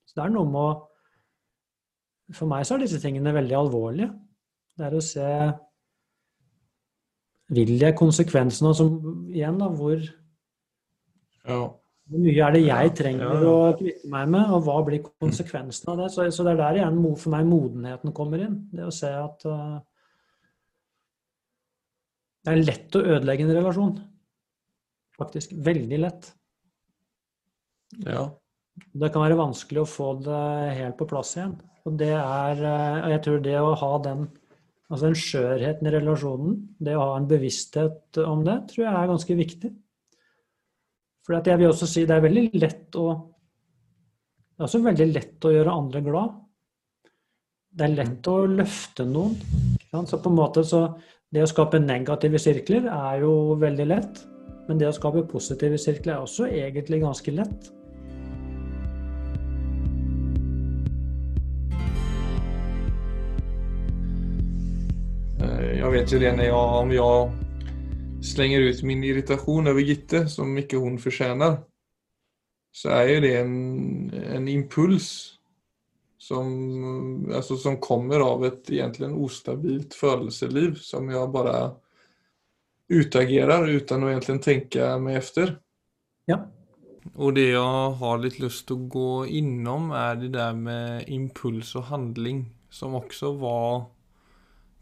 Så 0.07 0.19
det 0.19 0.27
er 0.27 0.35
noe 0.37 0.49
med 0.49 0.63
å 0.63 0.81
For 2.33 2.49
meg 2.49 2.65
så 2.65 2.77
er 2.77 2.85
disse 2.85 3.01
tingene 3.03 3.35
veldig 3.35 3.57
alvorlige. 3.59 4.13
Det 4.79 4.87
er 4.87 4.95
å 4.97 5.05
se 5.05 5.29
Vil 7.53 7.75
jeg 7.77 7.97
konsekvensene, 7.99 8.71
som 8.73 8.95
igjen, 9.29 9.59
da, 9.61 9.69
hvor 9.69 10.01
ja. 11.45 11.59
Hvor 12.11 12.21
mye 12.21 12.43
er 12.45 12.55
det 12.57 12.63
jeg 12.65 12.93
trenger 12.99 13.45
å 13.47 13.57
kvitte 13.79 14.11
meg 14.11 14.31
med, 14.35 14.51
og 14.53 14.67
hva 14.67 14.81
blir 14.87 15.05
konsekvensen 15.23 15.93
av 15.93 16.03
det? 16.03 16.09
Så, 16.13 16.27
så, 16.35 16.45
det 16.45 16.55
er 16.57 16.61
der 16.61 16.79
igjen 16.81 17.01
for 17.15 17.35
meg 17.35 17.49
modenheten 17.49 18.15
kommer 18.17 18.43
inn. 18.43 18.59
Det 18.75 18.89
å 18.89 18.95
se 18.95 19.11
at 19.17 19.47
uh, 19.47 19.79
det 22.43 22.53
er 22.53 22.65
lett 22.67 22.99
å 22.99 23.05
ødelegge 23.15 23.47
en 23.47 23.55
relasjon. 23.55 23.97
Faktisk. 25.21 25.55
Veldig 25.63 26.01
lett. 26.03 26.31
Ja. 28.03 28.27
Det 28.93 29.13
kan 29.13 29.23
være 29.23 29.39
vanskelig 29.39 29.85
å 29.85 29.89
få 29.89 30.13
det 30.25 30.45
helt 30.81 30.99
på 30.99 31.09
plass 31.09 31.37
igjen. 31.39 31.55
Og 31.87 31.99
det 32.01 32.13
er 32.17 32.61
uh, 32.67 33.11
Jeg 33.15 33.23
tror 33.25 33.43
det 33.45 33.59
å 33.61 33.75
ha 33.79 33.97
den 34.05 34.31
Altså 34.93 35.07
den 35.09 35.15
skjørheten 35.17 35.89
i 35.89 35.91
relasjonen, 35.95 36.57
det 36.77 36.93
å 36.99 37.05
ha 37.07 37.13
en 37.17 37.25
bevissthet 37.25 38.19
om 38.29 38.43
det, 38.45 38.59
tror 38.69 38.83
jeg 38.83 38.93
er 38.93 39.07
ganske 39.09 39.37
viktig. 39.39 39.71
For 41.23 41.39
jeg 41.39 41.61
vil 41.61 41.71
også 41.71 41.87
si 41.87 42.03
det 42.09 42.17
er 42.17 42.25
veldig 42.25 42.49
lett 42.59 42.97
å 42.99 43.07
Det 44.53 44.63
er 44.63 44.67
også 44.69 44.83
veldig 44.85 45.07
lett 45.11 45.47
å 45.47 45.53
gjøre 45.55 45.75
andre 45.75 46.03
glad. 46.05 46.35
Det 47.73 47.87
er 47.87 47.95
lett 47.95 48.29
å 48.29 48.35
løfte 48.47 49.07
noen. 49.09 49.37
Så 50.07 50.19
på 50.19 50.31
en 50.31 50.39
måte 50.39 50.65
så 50.67 50.85
Det 51.33 51.41
å 51.41 51.49
skape 51.49 51.79
negative 51.81 52.37
sirkler 52.43 52.91
er 52.93 53.23
jo 53.23 53.55
veldig 53.57 53.87
lett. 53.89 54.19
Men 54.69 54.79
det 54.79 54.91
å 54.91 54.93
skape 54.93 55.23
positive 55.31 55.79
sirkler 55.81 56.19
er 56.19 56.27
også 56.27 56.45
egentlig 56.45 56.99
ganske 57.01 57.33
lett. 57.33 57.71
Eh, 65.41 65.79
jeg 65.79 65.95
vet 65.97 66.13
jo 66.13 66.21
det 66.21 66.35
når 66.37 66.45
jeg, 66.51 66.53
om 66.53 66.93
jeg 66.93 67.42
slänger 68.23 68.61
ut 68.61 68.83
min 68.83 69.05
irritation 69.05 69.67
över 69.67 69.81
Gitte 69.81 70.29
som 70.29 70.59
ikke 70.59 70.77
hon 70.77 70.99
förtjänar 70.99 71.63
så 72.73 72.89
er 72.89 73.09
jo 73.11 73.21
det 73.21 73.33
en, 73.37 73.57
en 74.11 74.49
impuls 74.49 75.39
som, 76.19 77.33
alltså, 77.35 77.57
som 77.57 77.77
kommer 77.77 78.21
av 78.21 78.45
et 78.47 78.71
egentligen 78.71 79.15
ostabilt 79.15 79.95
følelsesliv 79.95 80.79
som 80.81 81.11
jeg 81.11 81.33
bare 81.35 81.75
utagerar 82.89 83.69
utan 83.69 84.05
att 84.05 84.11
egentligen 84.11 84.41
tänka 84.41 84.99
mig 84.99 85.17
efter. 85.17 85.59
Ja. 86.25 86.47
Och 87.15 87.35
det 87.35 87.49
jag 87.49 87.91
har 87.91 88.19
lite 88.19 88.43
lust 88.43 88.71
att 88.71 88.89
gå 88.89 89.27
inom 89.27 89.91
är 89.91 90.17
det 90.17 90.29
där 90.29 90.53
med 90.53 91.09
impuls 91.09 91.75
och 91.75 91.83
handling 91.83 92.47
som 92.71 92.95
också 92.95 93.33
var 93.33 93.85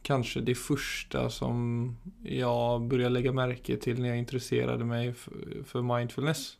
kanske 0.02 0.40
det 0.40 0.54
första 0.54 1.30
som 1.30 1.96
jag 2.22 2.82
började 2.82 3.14
lägga 3.14 3.32
märke 3.32 3.76
till 3.76 4.00
när 4.00 4.08
jag 4.08 4.18
intresserade 4.18 4.84
mig 4.84 5.14
för 5.64 5.96
mindfulness. 5.96 6.56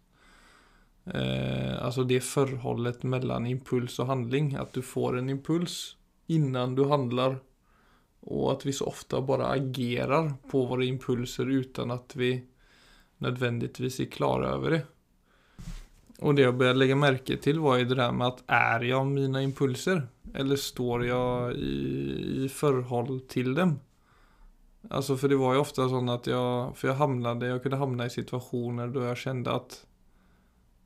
Eh, 1.05 1.85
alltså 1.85 2.05
det 2.05 2.21
förhållet 2.21 3.03
mellan 3.03 3.47
impuls 3.47 3.99
och 3.99 4.07
handling. 4.07 4.55
Att 4.55 4.73
du 4.73 4.83
får 4.83 5.19
en 5.19 5.31
impuls 5.31 5.97
innan 6.27 6.75
du 6.75 6.85
handlar. 6.85 7.39
Och 8.21 8.53
att 8.53 8.67
vi 8.67 8.73
så 8.73 8.87
ofta 8.87 9.21
bara 9.21 9.47
agerar 9.47 10.33
på 10.51 10.67
våra 10.67 10.85
impulser 10.85 11.51
utan 11.51 11.91
att 11.91 12.17
vi 12.17 12.45
nödvändigtvis 13.19 14.01
är 14.01 14.05
klara 14.05 14.49
över 14.49 14.71
det. 14.71 14.83
Och 16.19 16.35
det 16.35 16.43
jag 16.43 16.57
började 16.57 16.79
lägga 16.79 16.97
märke 16.97 17.37
till 17.37 17.61
var 17.61 17.77
ju 17.77 17.85
det 17.85 17.95
där 17.95 18.13
med 18.13 18.27
att 18.27 18.43
är 18.47 18.81
jag 18.81 19.07
mina 19.07 19.43
impulser? 19.43 20.09
Eller 20.35 20.57
står 20.57 21.07
jag 21.07 21.55
i, 21.55 22.45
i 22.45 22.49
förhåll 22.49 23.21
till 23.21 23.55
dem? 23.55 23.81
Alltså 24.91 25.17
för 25.17 25.29
det 25.29 25.37
var 25.37 25.55
ju 25.55 25.61
ofta 25.61 25.89
sånn 25.89 26.09
at 26.09 26.27
jeg, 26.27 26.77
för 26.77 26.89
jag 26.89 26.95
hamnade, 26.95 27.47
jag 27.47 27.63
kunde 27.63 27.77
hamna 27.77 28.07
i 28.07 28.11
situationer 28.11 28.89
då 28.89 29.03
jag 29.03 29.17
kände 29.17 29.53
att 29.53 29.87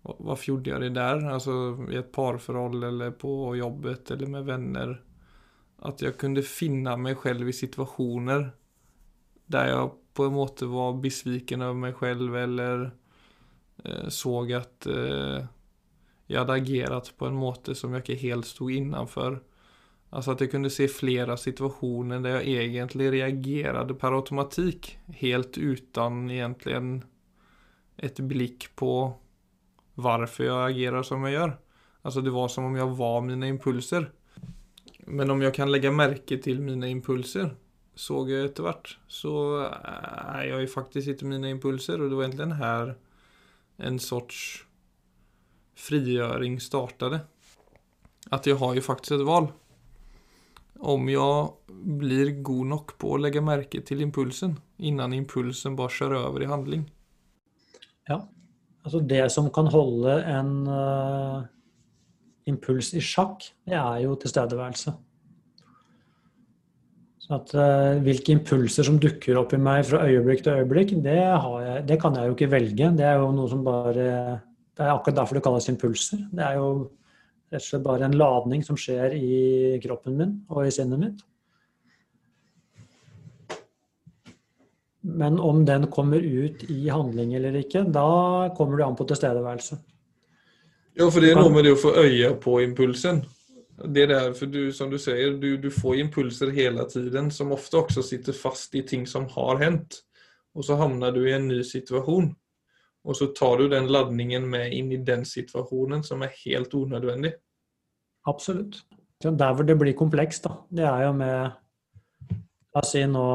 varför 0.02 0.48
gjorde 0.48 0.70
jag 0.70 0.80
det 0.80 0.90
der? 0.90 1.30
Alltså 1.30 1.52
i 1.90 1.96
et 1.96 2.12
parforhold 2.12 2.84
eller 2.84 3.10
på 3.10 3.56
jobbet 3.56 4.10
eller 4.10 4.26
med 4.26 4.44
vänner. 4.44 5.02
At 5.78 6.02
jeg 6.02 6.18
kunne 6.20 6.42
finne 6.42 6.96
meg 6.96 7.22
selv 7.22 7.48
i 7.48 7.56
situasjoner 7.56 8.50
der 9.46 9.70
jeg 9.70 9.90
på 10.14 10.28
en 10.28 10.36
måte 10.36 10.68
var 10.70 11.00
besviken 11.02 11.64
over 11.64 11.80
meg 11.86 11.98
selv 12.00 12.36
eller 12.38 12.84
eh, 13.84 14.08
såg 14.08 14.52
at 14.56 14.86
eh, 14.86 15.44
jag 16.26 16.38
hadde 16.38 16.52
agerat 16.52 17.12
på 17.18 17.26
en 17.26 17.36
måte 17.36 17.74
som 17.74 17.92
jeg 17.92 18.04
ikke 18.04 18.22
helt 18.22 18.46
stod 18.48 18.72
innenfor. 18.72 19.40
Alltså 20.14 20.32
at 20.32 20.44
jeg 20.44 20.52
kunne 20.52 20.70
se 20.70 20.86
flere 20.88 21.36
situationer 21.36 22.22
der 22.22 22.44
jeg 22.46 22.70
egentlig 22.70 23.10
reagerte 23.16 23.96
per 23.98 24.14
automatik. 24.16 24.94
Helt 25.20 25.58
uten 25.58 26.30
egentlig 26.30 27.02
et 27.98 28.20
blikk 28.22 28.70
på 28.78 28.92
hvorfor 29.94 30.46
jeg 30.46 30.70
agerer 30.70 31.02
som 31.06 31.26
jeg 31.26 31.36
gjør. 31.36 31.56
Alltså 32.04 32.20
det 32.20 32.32
var 32.34 32.48
som 32.48 32.68
om 32.68 32.76
jeg 32.76 32.96
var 32.98 33.20
mine 33.26 33.48
impulser. 33.48 34.08
Men 35.06 35.30
om 35.30 35.42
jeg 35.42 35.52
kan 35.56 35.68
legge 35.68 35.92
merke 35.92 36.38
til 36.40 36.62
mine 36.64 36.88
impulser 36.88 37.52
såg 37.94 38.30
etter 38.34 38.64
hvert, 38.66 38.96
så 39.06 39.34
er 39.70 40.46
jeg 40.48 40.70
faktisk 40.72 41.12
ikke 41.12 41.28
mine 41.30 41.52
impulser 41.52 42.00
og 42.00 42.10
det 42.10 42.18
var 42.18 42.26
egentlig 42.26 42.56
her 42.58 42.94
en 43.84 43.98
sorts 44.02 44.64
frigöring 45.74 46.60
startade. 46.60 47.20
Att 48.30 48.46
jag 48.46 48.56
har 48.56 48.74
ju 48.74 48.80
faktiskt 48.80 49.12
ett 49.12 49.26
val. 49.26 49.52
Om 50.78 51.08
jag 51.08 51.52
blir 51.84 52.30
god 52.42 52.66
nok 52.66 52.98
på 52.98 53.14
å 53.14 53.20
legge 53.20 53.40
merke 53.44 53.80
til 53.84 54.02
impulsen 54.04 54.56
innan 54.78 55.14
impulsen 55.16 55.76
bare 55.78 55.92
kjører 55.92 56.28
over 56.28 56.44
i 56.44 56.50
handling. 56.50 56.84
Ja, 58.08 58.20
altså 58.84 59.00
det 59.00 59.26
som 59.32 59.48
kan 59.54 59.70
holde 59.72 60.18
en 60.28 60.52
uh, 60.68 61.44
impuls 62.50 62.92
i 62.94 63.02
sjakk, 63.04 63.46
det 63.64 63.78
er 63.78 64.04
jo 64.04 64.16
tilstedeværelse. 64.20 64.94
Så 67.24 67.36
at 67.38 67.54
uh, 67.56 68.02
Hvilke 68.04 68.34
impulser 68.36 68.84
som 68.84 68.98
dukker 69.00 69.38
opp 69.40 69.54
i 69.56 69.60
meg 69.60 69.86
fra 69.88 70.02
øyeblikk 70.04 70.44
til 70.44 70.58
øyeblikk, 70.58 70.96
det, 71.04 71.16
jeg, 71.16 71.86
det, 71.88 72.00
kan 72.02 72.18
jeg 72.18 72.28
jo 72.28 72.36
ikke 72.36 72.52
velge. 72.52 72.90
Det 72.98 73.06
er 73.08 73.22
jo 73.22 73.30
noe 73.36 73.48
som 73.52 73.64
bare 73.64 74.08
Det 74.74 74.82
er 74.82 74.90
akkurat 74.90 75.20
derfor 75.20 75.38
det 75.38 75.44
kalles 75.46 75.70
impulser. 75.70 76.24
Det 76.34 76.42
er 76.42 76.58
jo 76.58 76.68
rett 77.52 77.62
og 77.62 77.68
slett 77.68 77.84
bare 77.84 78.08
en 78.08 78.18
ladning 78.18 78.64
som 78.66 78.78
skjer 78.78 79.14
i 79.14 79.78
kroppen 79.84 80.18
min 80.18 80.34
og 80.50 80.66
i 80.66 80.74
sinnet 80.74 81.00
mitt. 81.00 81.22
Men 85.04 85.36
om 85.38 85.64
den 85.68 85.86
kommer 85.92 86.18
ut 86.18 86.64
i 86.72 86.88
handling 86.88 87.34
eller 87.36 87.60
ikke, 87.60 87.84
da 87.92 88.50
kommer 88.56 88.80
det 88.80 88.86
an 88.86 88.96
på 88.96 89.04
tilstedeværelse. 89.10 89.76
Ja, 90.94 91.08
for 91.10 91.20
det 91.20 91.34
er 91.34 91.38
noe 91.38 91.52
med 91.52 91.66
det 91.66 91.74
å 91.74 91.80
få 91.80 91.92
øye 92.00 92.30
på 92.40 92.56
impulsen. 92.64 93.20
Det 93.74 94.06
der, 94.08 94.30
for 94.38 94.48
du, 94.48 94.70
som 94.72 94.90
du 94.90 94.96
sier, 95.02 95.34
du, 95.42 95.56
du 95.58 95.68
får 95.74 95.98
impulser 96.04 96.52
hele 96.54 96.86
tiden 96.88 97.28
som 97.34 97.52
ofte 97.52 97.80
også 97.82 98.04
sitter 98.06 98.36
fast 98.36 98.74
i 98.78 98.84
ting 98.86 99.04
som 99.10 99.26
har 99.34 99.60
hendt. 99.60 100.00
Og 100.54 100.64
så 100.64 100.78
havner 100.78 101.12
du 101.12 101.24
i 101.26 101.34
en 101.34 101.48
ny 101.50 101.60
situation. 101.66 102.30
Och 103.04 103.16
så 103.16 103.26
tar 103.26 103.58
du 103.58 103.68
den 103.68 103.86
ladningen 103.92 104.46
med 104.50 104.72
inn 104.72 104.92
i 104.92 104.96
den 104.96 105.24
situasjonen 105.28 106.02
som 106.02 106.22
er 106.24 106.32
helt 106.44 106.74
unødvendig. 106.74 107.34
Absolutt. 108.24 108.80
Der 109.22 109.52
hvor 109.54 109.64
det 109.64 109.76
blir 109.78 109.96
komplekst, 109.96 110.44
da, 110.44 110.56
det 110.68 110.84
er 110.88 111.04
jo 111.06 111.12
med 111.16 111.52
La 112.74 112.82
oss 112.82 112.90
si 112.90 113.04
nå, 113.06 113.26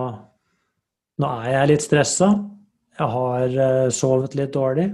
nå 1.23 1.27
er 1.45 1.53
jeg 1.53 1.69
litt 1.69 1.83
stressa. 1.85 2.27
Jeg 2.99 3.07
har 3.13 3.53
eh, 3.63 3.91
sovet 3.95 4.33
litt 4.35 4.51
dårlig. 4.51 4.89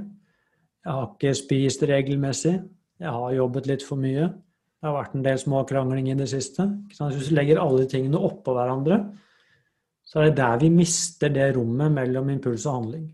Jeg 0.85 0.93
har 0.93 1.07
ikke 1.07 1.31
spist 1.33 1.85
regelmessig. 1.89 2.59
Jeg 3.01 3.13
har 3.15 3.33
jobbet 3.33 3.69
litt 3.71 3.85
for 3.87 3.97
mye. 3.97 4.27
Det 4.29 4.85
har 4.85 4.99
vært 4.99 5.15
en 5.17 5.25
del 5.25 5.39
små 5.41 5.63
krangling 5.65 6.11
i 6.11 6.17
det 6.19 6.27
siste. 6.29 6.67
Hvis 6.91 7.31
du 7.31 7.33
legger 7.33 7.57
alle 7.63 7.87
tingene 7.89 8.21
oppå 8.21 8.53
hverandre, 8.53 8.99
så 10.05 10.21
er 10.21 10.29
det 10.29 10.37
der 10.37 10.61
vi 10.61 10.69
mister 10.69 11.33
det 11.33 11.47
rommet 11.55 11.95
mellom 11.95 12.29
impuls 12.35 12.67
og 12.69 12.83
handling. 12.83 13.07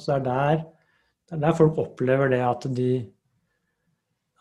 Så 0.00 0.16
det 0.16 0.20
er 0.20 0.24
der, 0.28 0.62
det 1.28 1.36
er 1.36 1.42
der 1.46 1.58
folk 1.58 1.80
opplever 1.80 2.32
det 2.32 2.42
at 2.46 2.68
de 2.76 2.92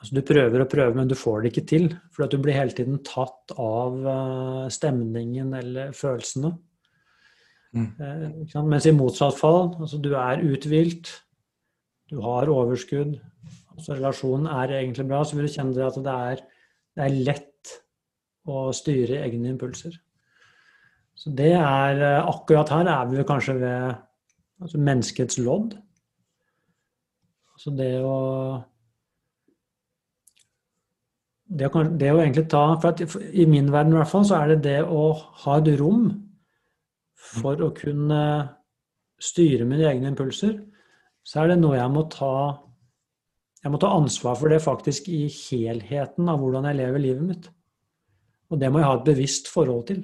Altså 0.02 0.16
du 0.18 0.22
prøver 0.26 0.64
og 0.64 0.70
prøver, 0.70 0.96
men 0.98 1.10
du 1.10 1.14
får 1.14 1.44
det 1.44 1.52
ikke 1.52 1.68
til. 1.70 1.84
For 2.10 2.26
at 2.26 2.32
du 2.34 2.40
blir 2.42 2.56
hele 2.58 2.74
tiden 2.74 3.04
tatt 3.06 3.54
av 3.54 4.00
eh, 4.10 4.64
stemningen 4.74 5.54
eller 5.60 5.92
følelsene. 5.94 6.50
Mm. 7.78 7.86
Eh, 8.02 8.64
Mens 8.66 8.88
i 8.90 8.96
motsatt 8.98 9.38
fall, 9.38 9.76
altså 9.78 10.00
du 10.02 10.16
er 10.18 10.42
uthvilt, 10.42 11.12
du 12.10 12.18
har 12.26 12.50
overskudd, 12.50 13.14
altså 13.76 13.94
relasjonen 13.94 14.50
er 14.50 14.74
egentlig 14.82 15.06
bra, 15.08 15.22
så 15.24 15.38
vil 15.38 15.46
du 15.46 15.54
kjenne 15.54 15.86
at 15.86 16.02
det 16.02 16.16
er, 16.32 16.42
det 16.98 17.06
er 17.06 17.20
lett 17.30 17.76
å 18.50 18.72
styre 18.74 19.22
egne 19.22 19.54
impulser. 19.54 19.94
Så 21.14 21.30
det 21.38 21.54
er 21.54 22.02
eh, 22.02 22.24
Akkurat 22.26 22.74
her 22.74 22.90
er 22.90 23.12
vi 23.14 23.28
kanskje 23.28 23.60
ved 23.62 24.02
altså 24.62 24.82
menneskets 24.82 25.40
lodd. 25.42 25.76
Altså 27.56 27.74
det 27.78 27.94
å 28.06 28.18
det 31.52 31.68
å, 31.68 31.82
det 32.00 32.14
å, 32.14 32.20
egentlig 32.22 32.48
ta 32.48 32.64
for 32.80 33.02
I 33.36 33.44
min 33.50 33.72
verden 33.74 33.92
i 33.92 34.00
hvert 34.00 34.12
fall 34.12 34.24
så 34.28 34.38
er 34.40 34.54
det 34.54 34.62
det 34.70 34.80
å 34.88 35.12
ha 35.44 35.58
et 35.60 35.72
rom 35.82 36.06
for 37.22 37.60
å 37.60 37.74
kunne 37.76 38.22
styre 39.22 39.68
mine 39.68 39.90
egne 39.90 40.10
impulser, 40.14 40.56
så 41.22 41.44
er 41.44 41.52
det 41.52 41.60
noe 41.62 41.78
jeg 41.78 41.92
må 41.94 42.06
ta 42.10 42.34
jeg 43.62 43.70
må 43.70 43.78
ta 43.78 43.92
ansvar 43.94 44.40
for 44.40 44.50
det 44.50 44.62
faktisk 44.64 45.12
i 45.14 45.28
helheten 45.30 46.32
av 46.32 46.40
hvordan 46.42 46.66
jeg 46.70 46.80
lever 46.80 47.04
livet 47.04 47.28
mitt. 47.28 47.50
Og 48.50 48.58
det 48.58 48.72
må 48.72 48.82
jeg 48.82 48.88
ha 48.90 48.96
et 48.98 49.06
bevisst 49.06 49.52
forhold 49.54 49.84
til. 49.92 50.00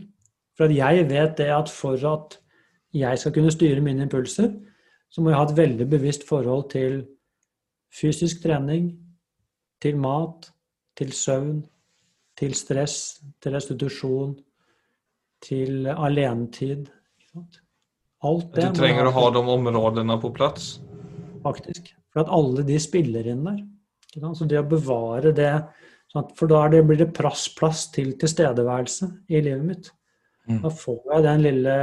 For 0.53 0.67
at 0.67 0.75
jeg 0.77 1.07
vet 1.09 1.33
det 1.39 1.47
at 1.55 1.71
for 1.73 1.97
at 2.11 2.37
jeg 2.99 3.19
skal 3.19 3.33
kunne 3.35 3.53
styre 3.53 3.83
mine 3.83 4.05
impulser, 4.07 4.51
så 5.09 5.21
må 5.21 5.31
jeg 5.31 5.39
ha 5.39 5.45
et 5.47 5.57
veldig 5.57 5.87
bevisst 5.89 6.27
forhold 6.27 6.69
til 6.73 7.01
fysisk 7.93 8.43
trening, 8.43 8.91
til 9.81 9.97
mat, 10.01 10.49
til 10.97 11.13
søvn, 11.13 11.61
til 12.37 12.53
stress, 12.57 13.21
til 13.41 13.55
restitusjon, 13.55 14.35
til 15.43 15.87
alenetid. 15.87 16.89
Alt 18.25 18.53
det 18.55 18.71
Du 18.71 18.81
trenger 18.81 19.09
å 19.09 19.15
ha 19.15 19.25
de 19.33 19.43
områdene 19.55 20.17
på 20.21 20.33
plass? 20.35 20.77
Faktisk. 21.43 21.93
For 22.11 22.25
at 22.25 22.31
alle 22.33 22.65
de 22.65 22.79
spiller 22.81 23.29
inn 23.29 23.45
der. 23.45 23.61
Så 24.33 24.47
det 24.49 24.57
å 24.57 24.65
bevare 24.65 25.33
det 25.35 25.51
For 26.39 26.49
da 26.49 26.63
blir 26.71 26.97
det 26.97 27.11
plass, 27.13 27.45
plass 27.53 27.91
til 27.93 28.15
tilstedeværelse 28.17 29.09
i 29.29 29.41
livet 29.43 29.65
mitt. 29.67 29.89
Mm. 30.47 30.61
Da 30.63 30.71
får 30.73 31.01
jeg 31.11 31.25
den 31.27 31.43
lille 31.43 31.75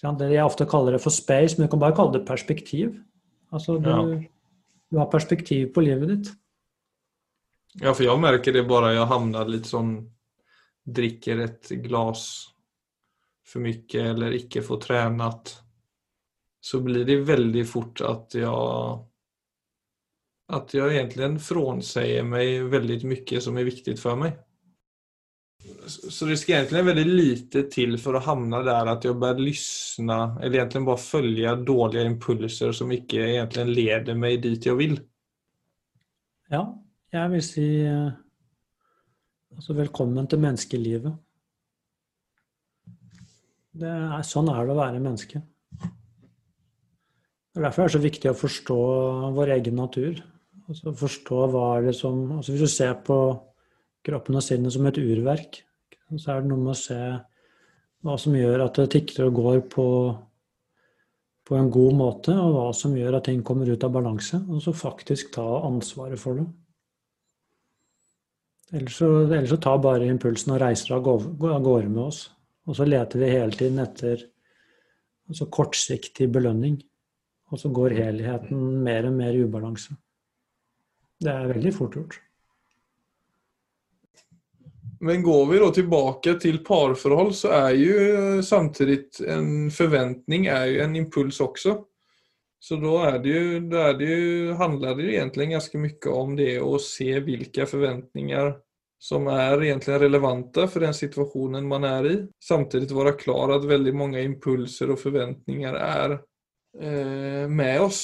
Det 0.00 0.30
jeg 0.32 0.44
ofte 0.44 0.64
kaller 0.68 0.96
det 0.96 1.02
for 1.04 1.12
space, 1.12 1.56
men 1.58 1.66
du 1.66 1.72
kan 1.72 1.82
bare 1.82 1.96
kalle 1.96 2.14
det 2.16 2.26
perspektiv. 2.28 2.94
Altså 3.52 3.76
du, 3.82 3.90
ja. 3.90 4.04
du 4.88 5.00
har 5.00 5.10
perspektiv 5.12 5.74
på 5.74 5.84
livet 5.84 6.12
ditt. 6.14 6.30
Ja, 7.80 7.92
for 7.92 8.06
jeg 8.06 8.22
merker 8.22 8.54
det 8.54 8.64
bare 8.68 8.94
jeg 8.96 9.10
havner 9.10 9.50
litt 9.50 9.68
sånn 9.70 9.98
Drikker 10.90 11.42
et 11.44 11.68
glas 11.84 12.22
for 13.46 13.62
mye 13.62 14.00
eller 14.00 14.32
ikke 14.34 14.62
får 14.64 14.78
trent, 14.82 15.50
så 16.64 16.80
blir 16.82 17.04
det 17.06 17.18
veldig 17.28 17.64
fort 17.68 18.00
at 18.06 18.34
jeg 18.38 18.96
at 20.50 20.74
jeg 20.74 20.96
egentlig 20.96 21.28
frånsäger 21.44 22.24
meg 22.26 22.64
veldig 22.72 22.98
mye 23.06 23.42
som 23.44 23.58
er 23.60 23.68
viktig 23.68 23.94
for 24.00 24.18
mig. 24.18 24.32
Så 25.86 26.26
det 26.26 26.36
ska 26.36 26.52
egentligen 26.52 26.86
väldigt 26.86 27.06
lite 27.06 27.62
till 27.62 27.98
för 27.98 28.14
att 28.14 28.24
hamna 28.24 28.62
där 28.62 28.86
att 28.86 29.04
jag 29.04 29.18
börjar 29.18 29.38
lyssna 29.38 30.38
eller 30.42 30.54
egentligen 30.54 30.84
bara 30.84 30.96
följa 30.96 31.56
dåliga 31.56 32.02
impulser 32.02 32.72
som 32.72 32.92
ikke 32.92 33.16
egentligen 33.16 33.72
leder 33.72 34.14
mig 34.14 34.36
dit 34.36 34.66
jeg 34.66 34.76
vil. 34.76 35.00
Ja, 36.50 36.62
jeg 37.12 37.30
vil 37.30 37.42
si 37.44 37.66
eh, 37.86 38.10
altså 39.54 39.76
velkommen 39.78 40.26
til 40.30 40.40
menneskelivet. 40.42 41.12
Er, 43.80 44.22
sånn 44.26 44.50
er 44.50 44.66
det 44.66 44.74
å 44.74 44.80
være 44.80 45.02
menneske. 45.02 45.42
Det 47.50 47.60
er 47.60 47.66
Derfor 47.68 47.82
er 47.82 47.88
det 47.88 47.94
så 47.94 48.02
viktig 48.02 48.30
å 48.30 48.38
forstå 48.38 48.80
vår 49.36 49.54
egen 49.58 49.78
natur. 49.78 50.18
Altså 50.70 50.94
forstå 50.94 51.46
hva 51.50 51.64
er 51.76 51.88
det 51.88 51.94
som 51.98 52.18
altså 52.36 52.52
Hvis 52.54 52.66
du 52.66 52.70
ser 52.70 52.98
på 53.06 53.16
kroppen 54.06 54.38
og 54.38 54.44
sinnet 54.44 54.74
som 54.74 54.86
et 54.88 55.00
urverk, 55.00 55.60
så 56.16 56.34
er 56.34 56.42
det 56.42 56.50
noe 56.50 56.62
med 56.64 56.72
å 56.74 56.78
se 56.78 56.98
hva 58.00 58.16
som 58.18 58.34
gjør 58.34 58.64
at 58.64 58.80
det 58.80 58.88
tikker 58.94 59.26
og 59.28 59.36
går 59.36 59.60
på, 59.72 59.86
på 61.46 61.58
en 61.58 61.68
god 61.72 61.98
måte, 61.98 62.34
og 62.34 62.56
hva 62.56 62.66
som 62.76 62.96
gjør 62.96 63.18
at 63.18 63.28
ting 63.28 63.44
kommer 63.46 63.68
ut 63.68 63.84
av 63.84 63.92
balanse, 63.94 64.40
og 64.48 64.62
så 64.64 64.74
faktisk 64.74 65.34
ta 65.36 65.46
ansvaret 65.68 66.20
for 66.20 66.40
det. 66.40 66.48
Ellers 68.70 69.00
så, 69.00 69.08
ellers 69.26 69.50
så 69.50 69.58
tar 69.58 69.80
bare 69.82 70.06
impulsen 70.06 70.54
og 70.54 70.60
reiser 70.62 70.94
av 70.94 71.02
gårde 71.02 71.88
med 71.90 72.04
oss. 72.04 72.28
Og 72.70 72.76
så 72.78 72.86
leter 72.86 73.18
vi 73.18 73.32
hele 73.32 73.56
tiden 73.56 73.82
etter 73.82 74.22
altså 75.30 75.48
kortsiktig 75.50 76.28
belønning. 76.30 76.76
Og 77.50 77.58
så 77.58 77.70
går 77.74 77.96
helheten 77.98 78.60
mer 78.84 79.08
og 79.08 79.16
mer 79.16 79.34
i 79.34 79.42
ubalanse. 79.42 79.96
Det 81.20 81.32
er 81.32 81.50
veldig 81.50 81.72
fort 81.74 81.98
gjort. 81.98 82.20
Men 85.00 85.22
går 85.24 85.46
vi 85.48 85.58
da 85.58 85.68
tilbake 85.72 86.34
til 86.42 86.58
parforhold, 86.64 87.32
så 87.36 87.52
er 87.56 87.76
jo 87.80 88.42
samtidig 88.44 88.98
en 89.32 89.70
forventning 89.72 90.44
en 90.50 90.96
impuls 90.96 91.40
også. 91.40 91.78
Så 92.60 92.76
da 92.76 93.14
det 93.24 93.32
jo, 93.32 93.60
det 93.96 94.08
jo, 94.10 94.56
handler 94.60 94.98
det 94.98 95.06
jo 95.06 95.14
egentlig 95.14 95.46
ganske 95.54 95.80
mye 95.80 96.12
om 96.12 96.34
det 96.36 96.58
å 96.60 96.76
se 96.84 97.14
hvilke 97.24 97.64
forventninger 97.70 98.52
som 99.00 99.30
er 99.32 99.62
egentlig 99.64 99.96
relevanta 100.02 100.66
for 100.68 100.84
den 100.84 100.92
situasjonen 100.92 101.64
man 101.68 101.86
er 101.88 102.08
i. 102.10 102.16
Samtidig 102.44 102.92
være 102.92 103.16
klar 103.16 103.54
at 103.56 103.64
veldig 103.64 103.94
mange 103.96 104.20
impulser 104.20 104.92
og 104.92 105.00
forventninger 105.00 105.80
er 105.80 106.18
eh, 106.76 107.46
med 107.48 107.86
oss 107.86 108.02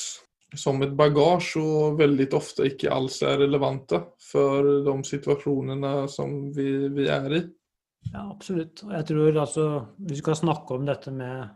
som 0.58 0.80
et 0.84 0.94
bagasje 0.96 1.60
og 1.62 2.00
veldig 2.00 2.26
ofte 2.36 2.66
ikke 2.70 2.92
alls 2.92 3.20
er 3.26 3.38
relevante 3.44 4.00
for 4.22 4.66
de 4.86 4.96
situasjonene 5.06 5.92
som 6.12 6.50
vi, 6.56 6.70
vi 6.92 7.06
er 7.12 7.38
i. 7.38 7.44
Ja, 8.12 8.26
absolutt. 8.30 8.84
Og 8.86 8.92
jeg 8.94 9.08
tror 9.08 9.40
altså, 9.42 9.66
vi 10.08 10.18
skal 10.18 10.38
snakke 10.38 10.76
om 10.76 10.86
dette 10.86 11.12
med 11.14 11.46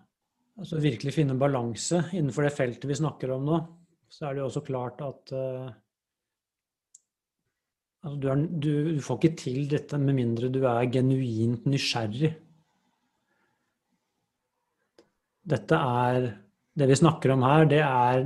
altså 0.60 0.80
virkelig 0.82 1.14
finne 1.14 1.38
balanse 1.40 2.02
innenfor 2.12 2.46
det 2.46 2.56
feltet 2.56 2.88
vi 2.90 2.98
snakker 2.98 3.32
om 3.36 3.46
nå, 3.48 3.60
så 4.10 4.28
er 4.28 4.34
det 4.34 4.42
jo 4.42 4.48
også 4.50 4.64
klart 4.66 5.00
at 5.06 5.32
uh, 5.32 5.70
altså 8.04 8.20
du, 8.20 8.28
er, 8.32 8.44
du, 8.50 8.70
du, 8.96 9.00
får 9.04 9.20
ikke 9.20 9.40
til 9.40 9.64
dette 9.70 10.00
med 10.02 10.18
mindre 10.18 10.50
du 10.52 10.60
er 10.68 10.90
genuint 10.92 11.68
nysgjerrig. 11.70 12.34
Dette 15.50 15.76
er 15.76 16.32
Det 16.80 16.86
vi 16.86 16.96
snakker 16.96 17.32
om 17.34 17.42
her, 17.42 17.64
det 17.68 17.80
er 17.82 18.20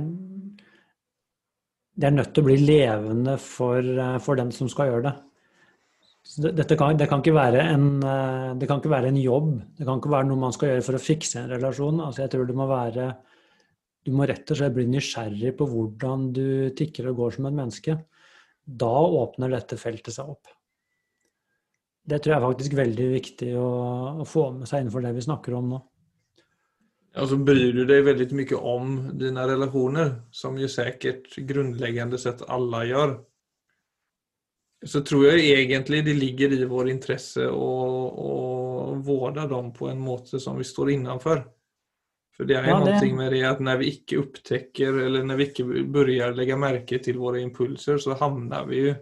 det 1.95 2.09
er 2.09 2.15
nødt 2.15 2.33
til 2.35 2.43
å 2.43 2.47
bli 2.49 2.57
levende 2.59 3.37
for, 3.39 3.79
eh, 3.79 4.17
for 4.23 4.39
den 4.39 4.51
som 4.51 4.69
skal 4.71 4.91
gjøre 4.91 5.05
det. 5.07 5.15
Dette 6.57 6.75
kan, 6.75 6.97
det, 6.97 7.07
kan 7.07 7.21
en, 7.21 8.03
eh, 8.03 8.55
det, 8.57 8.67
kan 8.67 8.81
ikke 8.81 8.91
være 8.91 9.07
en 9.13 9.21
jobb. 9.21 9.61
Det 9.77 9.85
kan 9.85 10.01
ikke 10.01 10.11
være 10.11 10.27
noe 10.27 10.41
man 10.41 10.55
skal 10.55 10.69
gjøre 10.69 10.83
for 10.83 10.97
å 10.97 11.03
fikse 11.03 11.39
en 11.39 11.53
relasjon. 11.53 12.01
Altså 12.01 12.23
jeg 12.23 12.33
tror 12.33 12.45
det 12.45 12.55
må 12.55 12.67
være 12.67 13.15
Du 14.05 14.11
må 14.13 14.27
rett 14.27 14.51
og 14.51 14.57
slett 14.57 14.73
bli 14.73 14.85
nysgjerrig 14.85 15.55
på 15.57 15.65
hvordan 15.65 16.27
du 16.31 16.69
tikker 16.77 17.07
og 17.09 17.15
går 17.17 17.31
som 17.33 17.47
et 17.47 17.55
menneske. 17.57 17.95
Da 18.61 18.91
åpner 19.01 19.49
dette 19.49 19.79
feltet 19.81 20.13
seg 20.13 20.29
opp. 20.29 20.51
Det 22.05 22.19
tror 22.21 22.35
jeg 22.35 22.37
er 22.37 22.45
faktisk 22.45 22.75
veldig 22.77 23.07
viktig 23.15 23.49
å, 23.57 23.69
å 24.21 24.25
få 24.29 24.51
med 24.59 24.69
seg 24.69 24.83
innenfor 24.83 25.01
det 25.01 25.15
vi 25.15 25.25
snakker 25.25 25.57
om 25.57 25.71
nå. 25.73 25.79
Och 27.17 27.29
så 27.29 27.37
bryr 27.37 27.73
du 27.73 27.85
deg 27.87 28.03
veldig 28.03 28.27
mye 28.35 28.57
om 28.59 28.95
dine 29.15 29.45
relasjoner, 29.47 30.09
som 30.35 30.57
jo 30.59 30.67
sikkert 30.67 31.35
grundläggande 31.47 32.19
sett 32.19 32.43
alle 32.51 32.81
gjør. 32.89 33.13
Så 34.85 34.99
tror 35.07 35.29
jeg 35.29 35.53
egentlig 35.53 36.03
det 36.05 36.17
ligger 36.17 36.53
i 36.53 36.67
vår 36.67 36.91
intresse 36.91 37.47
å, 37.47 37.69
vårde 39.05 39.45
dem 39.51 39.71
på 39.75 39.89
en 39.91 39.99
måte 39.99 40.39
som 40.39 40.59
vi 40.59 40.67
står 40.67 40.91
innenfor. 40.95 41.41
For 42.35 42.47
det 42.47 42.57
er 42.59 42.67
ja, 42.69 42.77
noe 42.83 43.09
med 43.15 43.31
det 43.31 43.41
at 43.47 43.63
når 43.63 43.79
vi 43.79 43.89
ikke 43.95 44.19
opptäcker 44.19 44.99
eller 45.05 45.23
når 45.23 45.39
vi 45.39 45.47
ikke 45.49 45.65
begynner 45.67 46.35
legge 46.35 46.57
merke 46.59 46.99
til 47.03 47.19
våre 47.19 47.39
impulser, 47.43 47.99
så 48.01 48.17
havner 48.19 48.67
vi 48.67 48.81
jo 48.81 48.95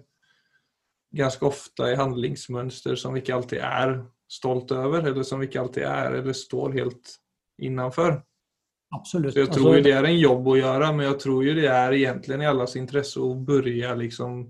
ganske 1.17 1.45
ofte 1.45 1.91
i 1.93 1.97
handlingsmønster 1.97 2.97
som 2.99 3.13
vi 3.13 3.23
ikke 3.23 3.37
alltid 3.37 3.61
er 3.65 3.99
stolt 4.29 4.73
over, 4.73 5.05
eller 5.05 5.25
som 5.25 5.41
vi 5.41 5.49
ikke 5.49 5.61
alltid 5.61 5.85
er 5.89 6.19
eller 6.19 6.37
står 6.37 6.77
helt 6.77 7.17
innenfor. 7.61 8.21
Absolutt. 8.93 9.33
Så 9.33 9.39
jeg 9.39 9.51
tror 9.53 9.75
altså, 9.75 9.85
det 9.87 9.93
er 9.97 10.07
en 10.09 10.19
jobb 10.19 10.49
å 10.53 10.57
gjøre, 10.59 10.91
men 10.93 11.07
jeg 11.07 11.17
tror 11.23 11.45
jo 11.47 11.55
det 11.57 11.69
er 11.71 11.95
egentlig 11.97 12.37
i 12.43 12.49
alles 12.51 12.75
interesse 12.77 13.21
å 13.21 13.31
begynne 13.33 13.95
liksom 14.03 14.43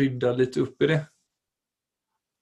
rydde 0.00 0.32
litt 0.36 0.58
opp 0.60 0.84
i 0.84 0.90
det. 0.90 1.00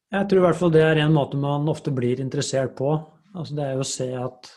Jeg 0.08 0.28
tror 0.28 0.40
i 0.40 0.46
hvert 0.46 0.58
fall 0.58 0.72
det 0.74 0.82
er 0.82 1.02
en 1.04 1.14
måte 1.14 1.38
man 1.38 1.68
ofte 1.70 1.92
blir 1.94 2.20
interessert 2.22 2.74
på. 2.78 2.96
Altså 3.36 3.54
det 3.54 3.64
er 3.66 3.76
jo 3.76 3.84
å 3.84 3.88
se 3.88 4.08
at 4.16 4.50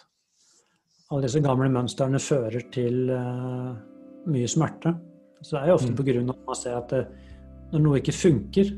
alle 1.12 1.26
disse 1.28 1.42
gamle 1.44 1.68
mønstrene 1.70 2.22
fører 2.24 2.70
til 2.72 3.12
uh, 3.12 3.76
mye 4.32 4.50
smerte. 4.50 4.96
Så 5.42 5.58
det 5.58 5.62
er 5.62 5.72
jo 5.74 5.78
ofte 5.78 5.92
mm. 5.92 5.98
på 6.00 6.08
grunn 6.08 6.32
av 6.32 6.38
at 6.38 6.48
man 6.48 6.58
ser 6.58 6.78
at 6.78 6.94
det, 6.94 7.02
når 7.74 7.84
noe 7.86 8.00
ikke 8.00 8.16
funker, 8.16 8.72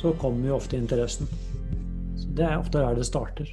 så 0.00 0.14
kommer 0.20 0.52
jo 0.52 0.56
ofte 0.56 0.78
interessen. 0.78 1.28
Så 2.16 2.30
det 2.38 2.46
er 2.46 2.60
ofte 2.60 2.80
der 2.80 2.96
det 2.96 3.08
starter. 3.08 3.50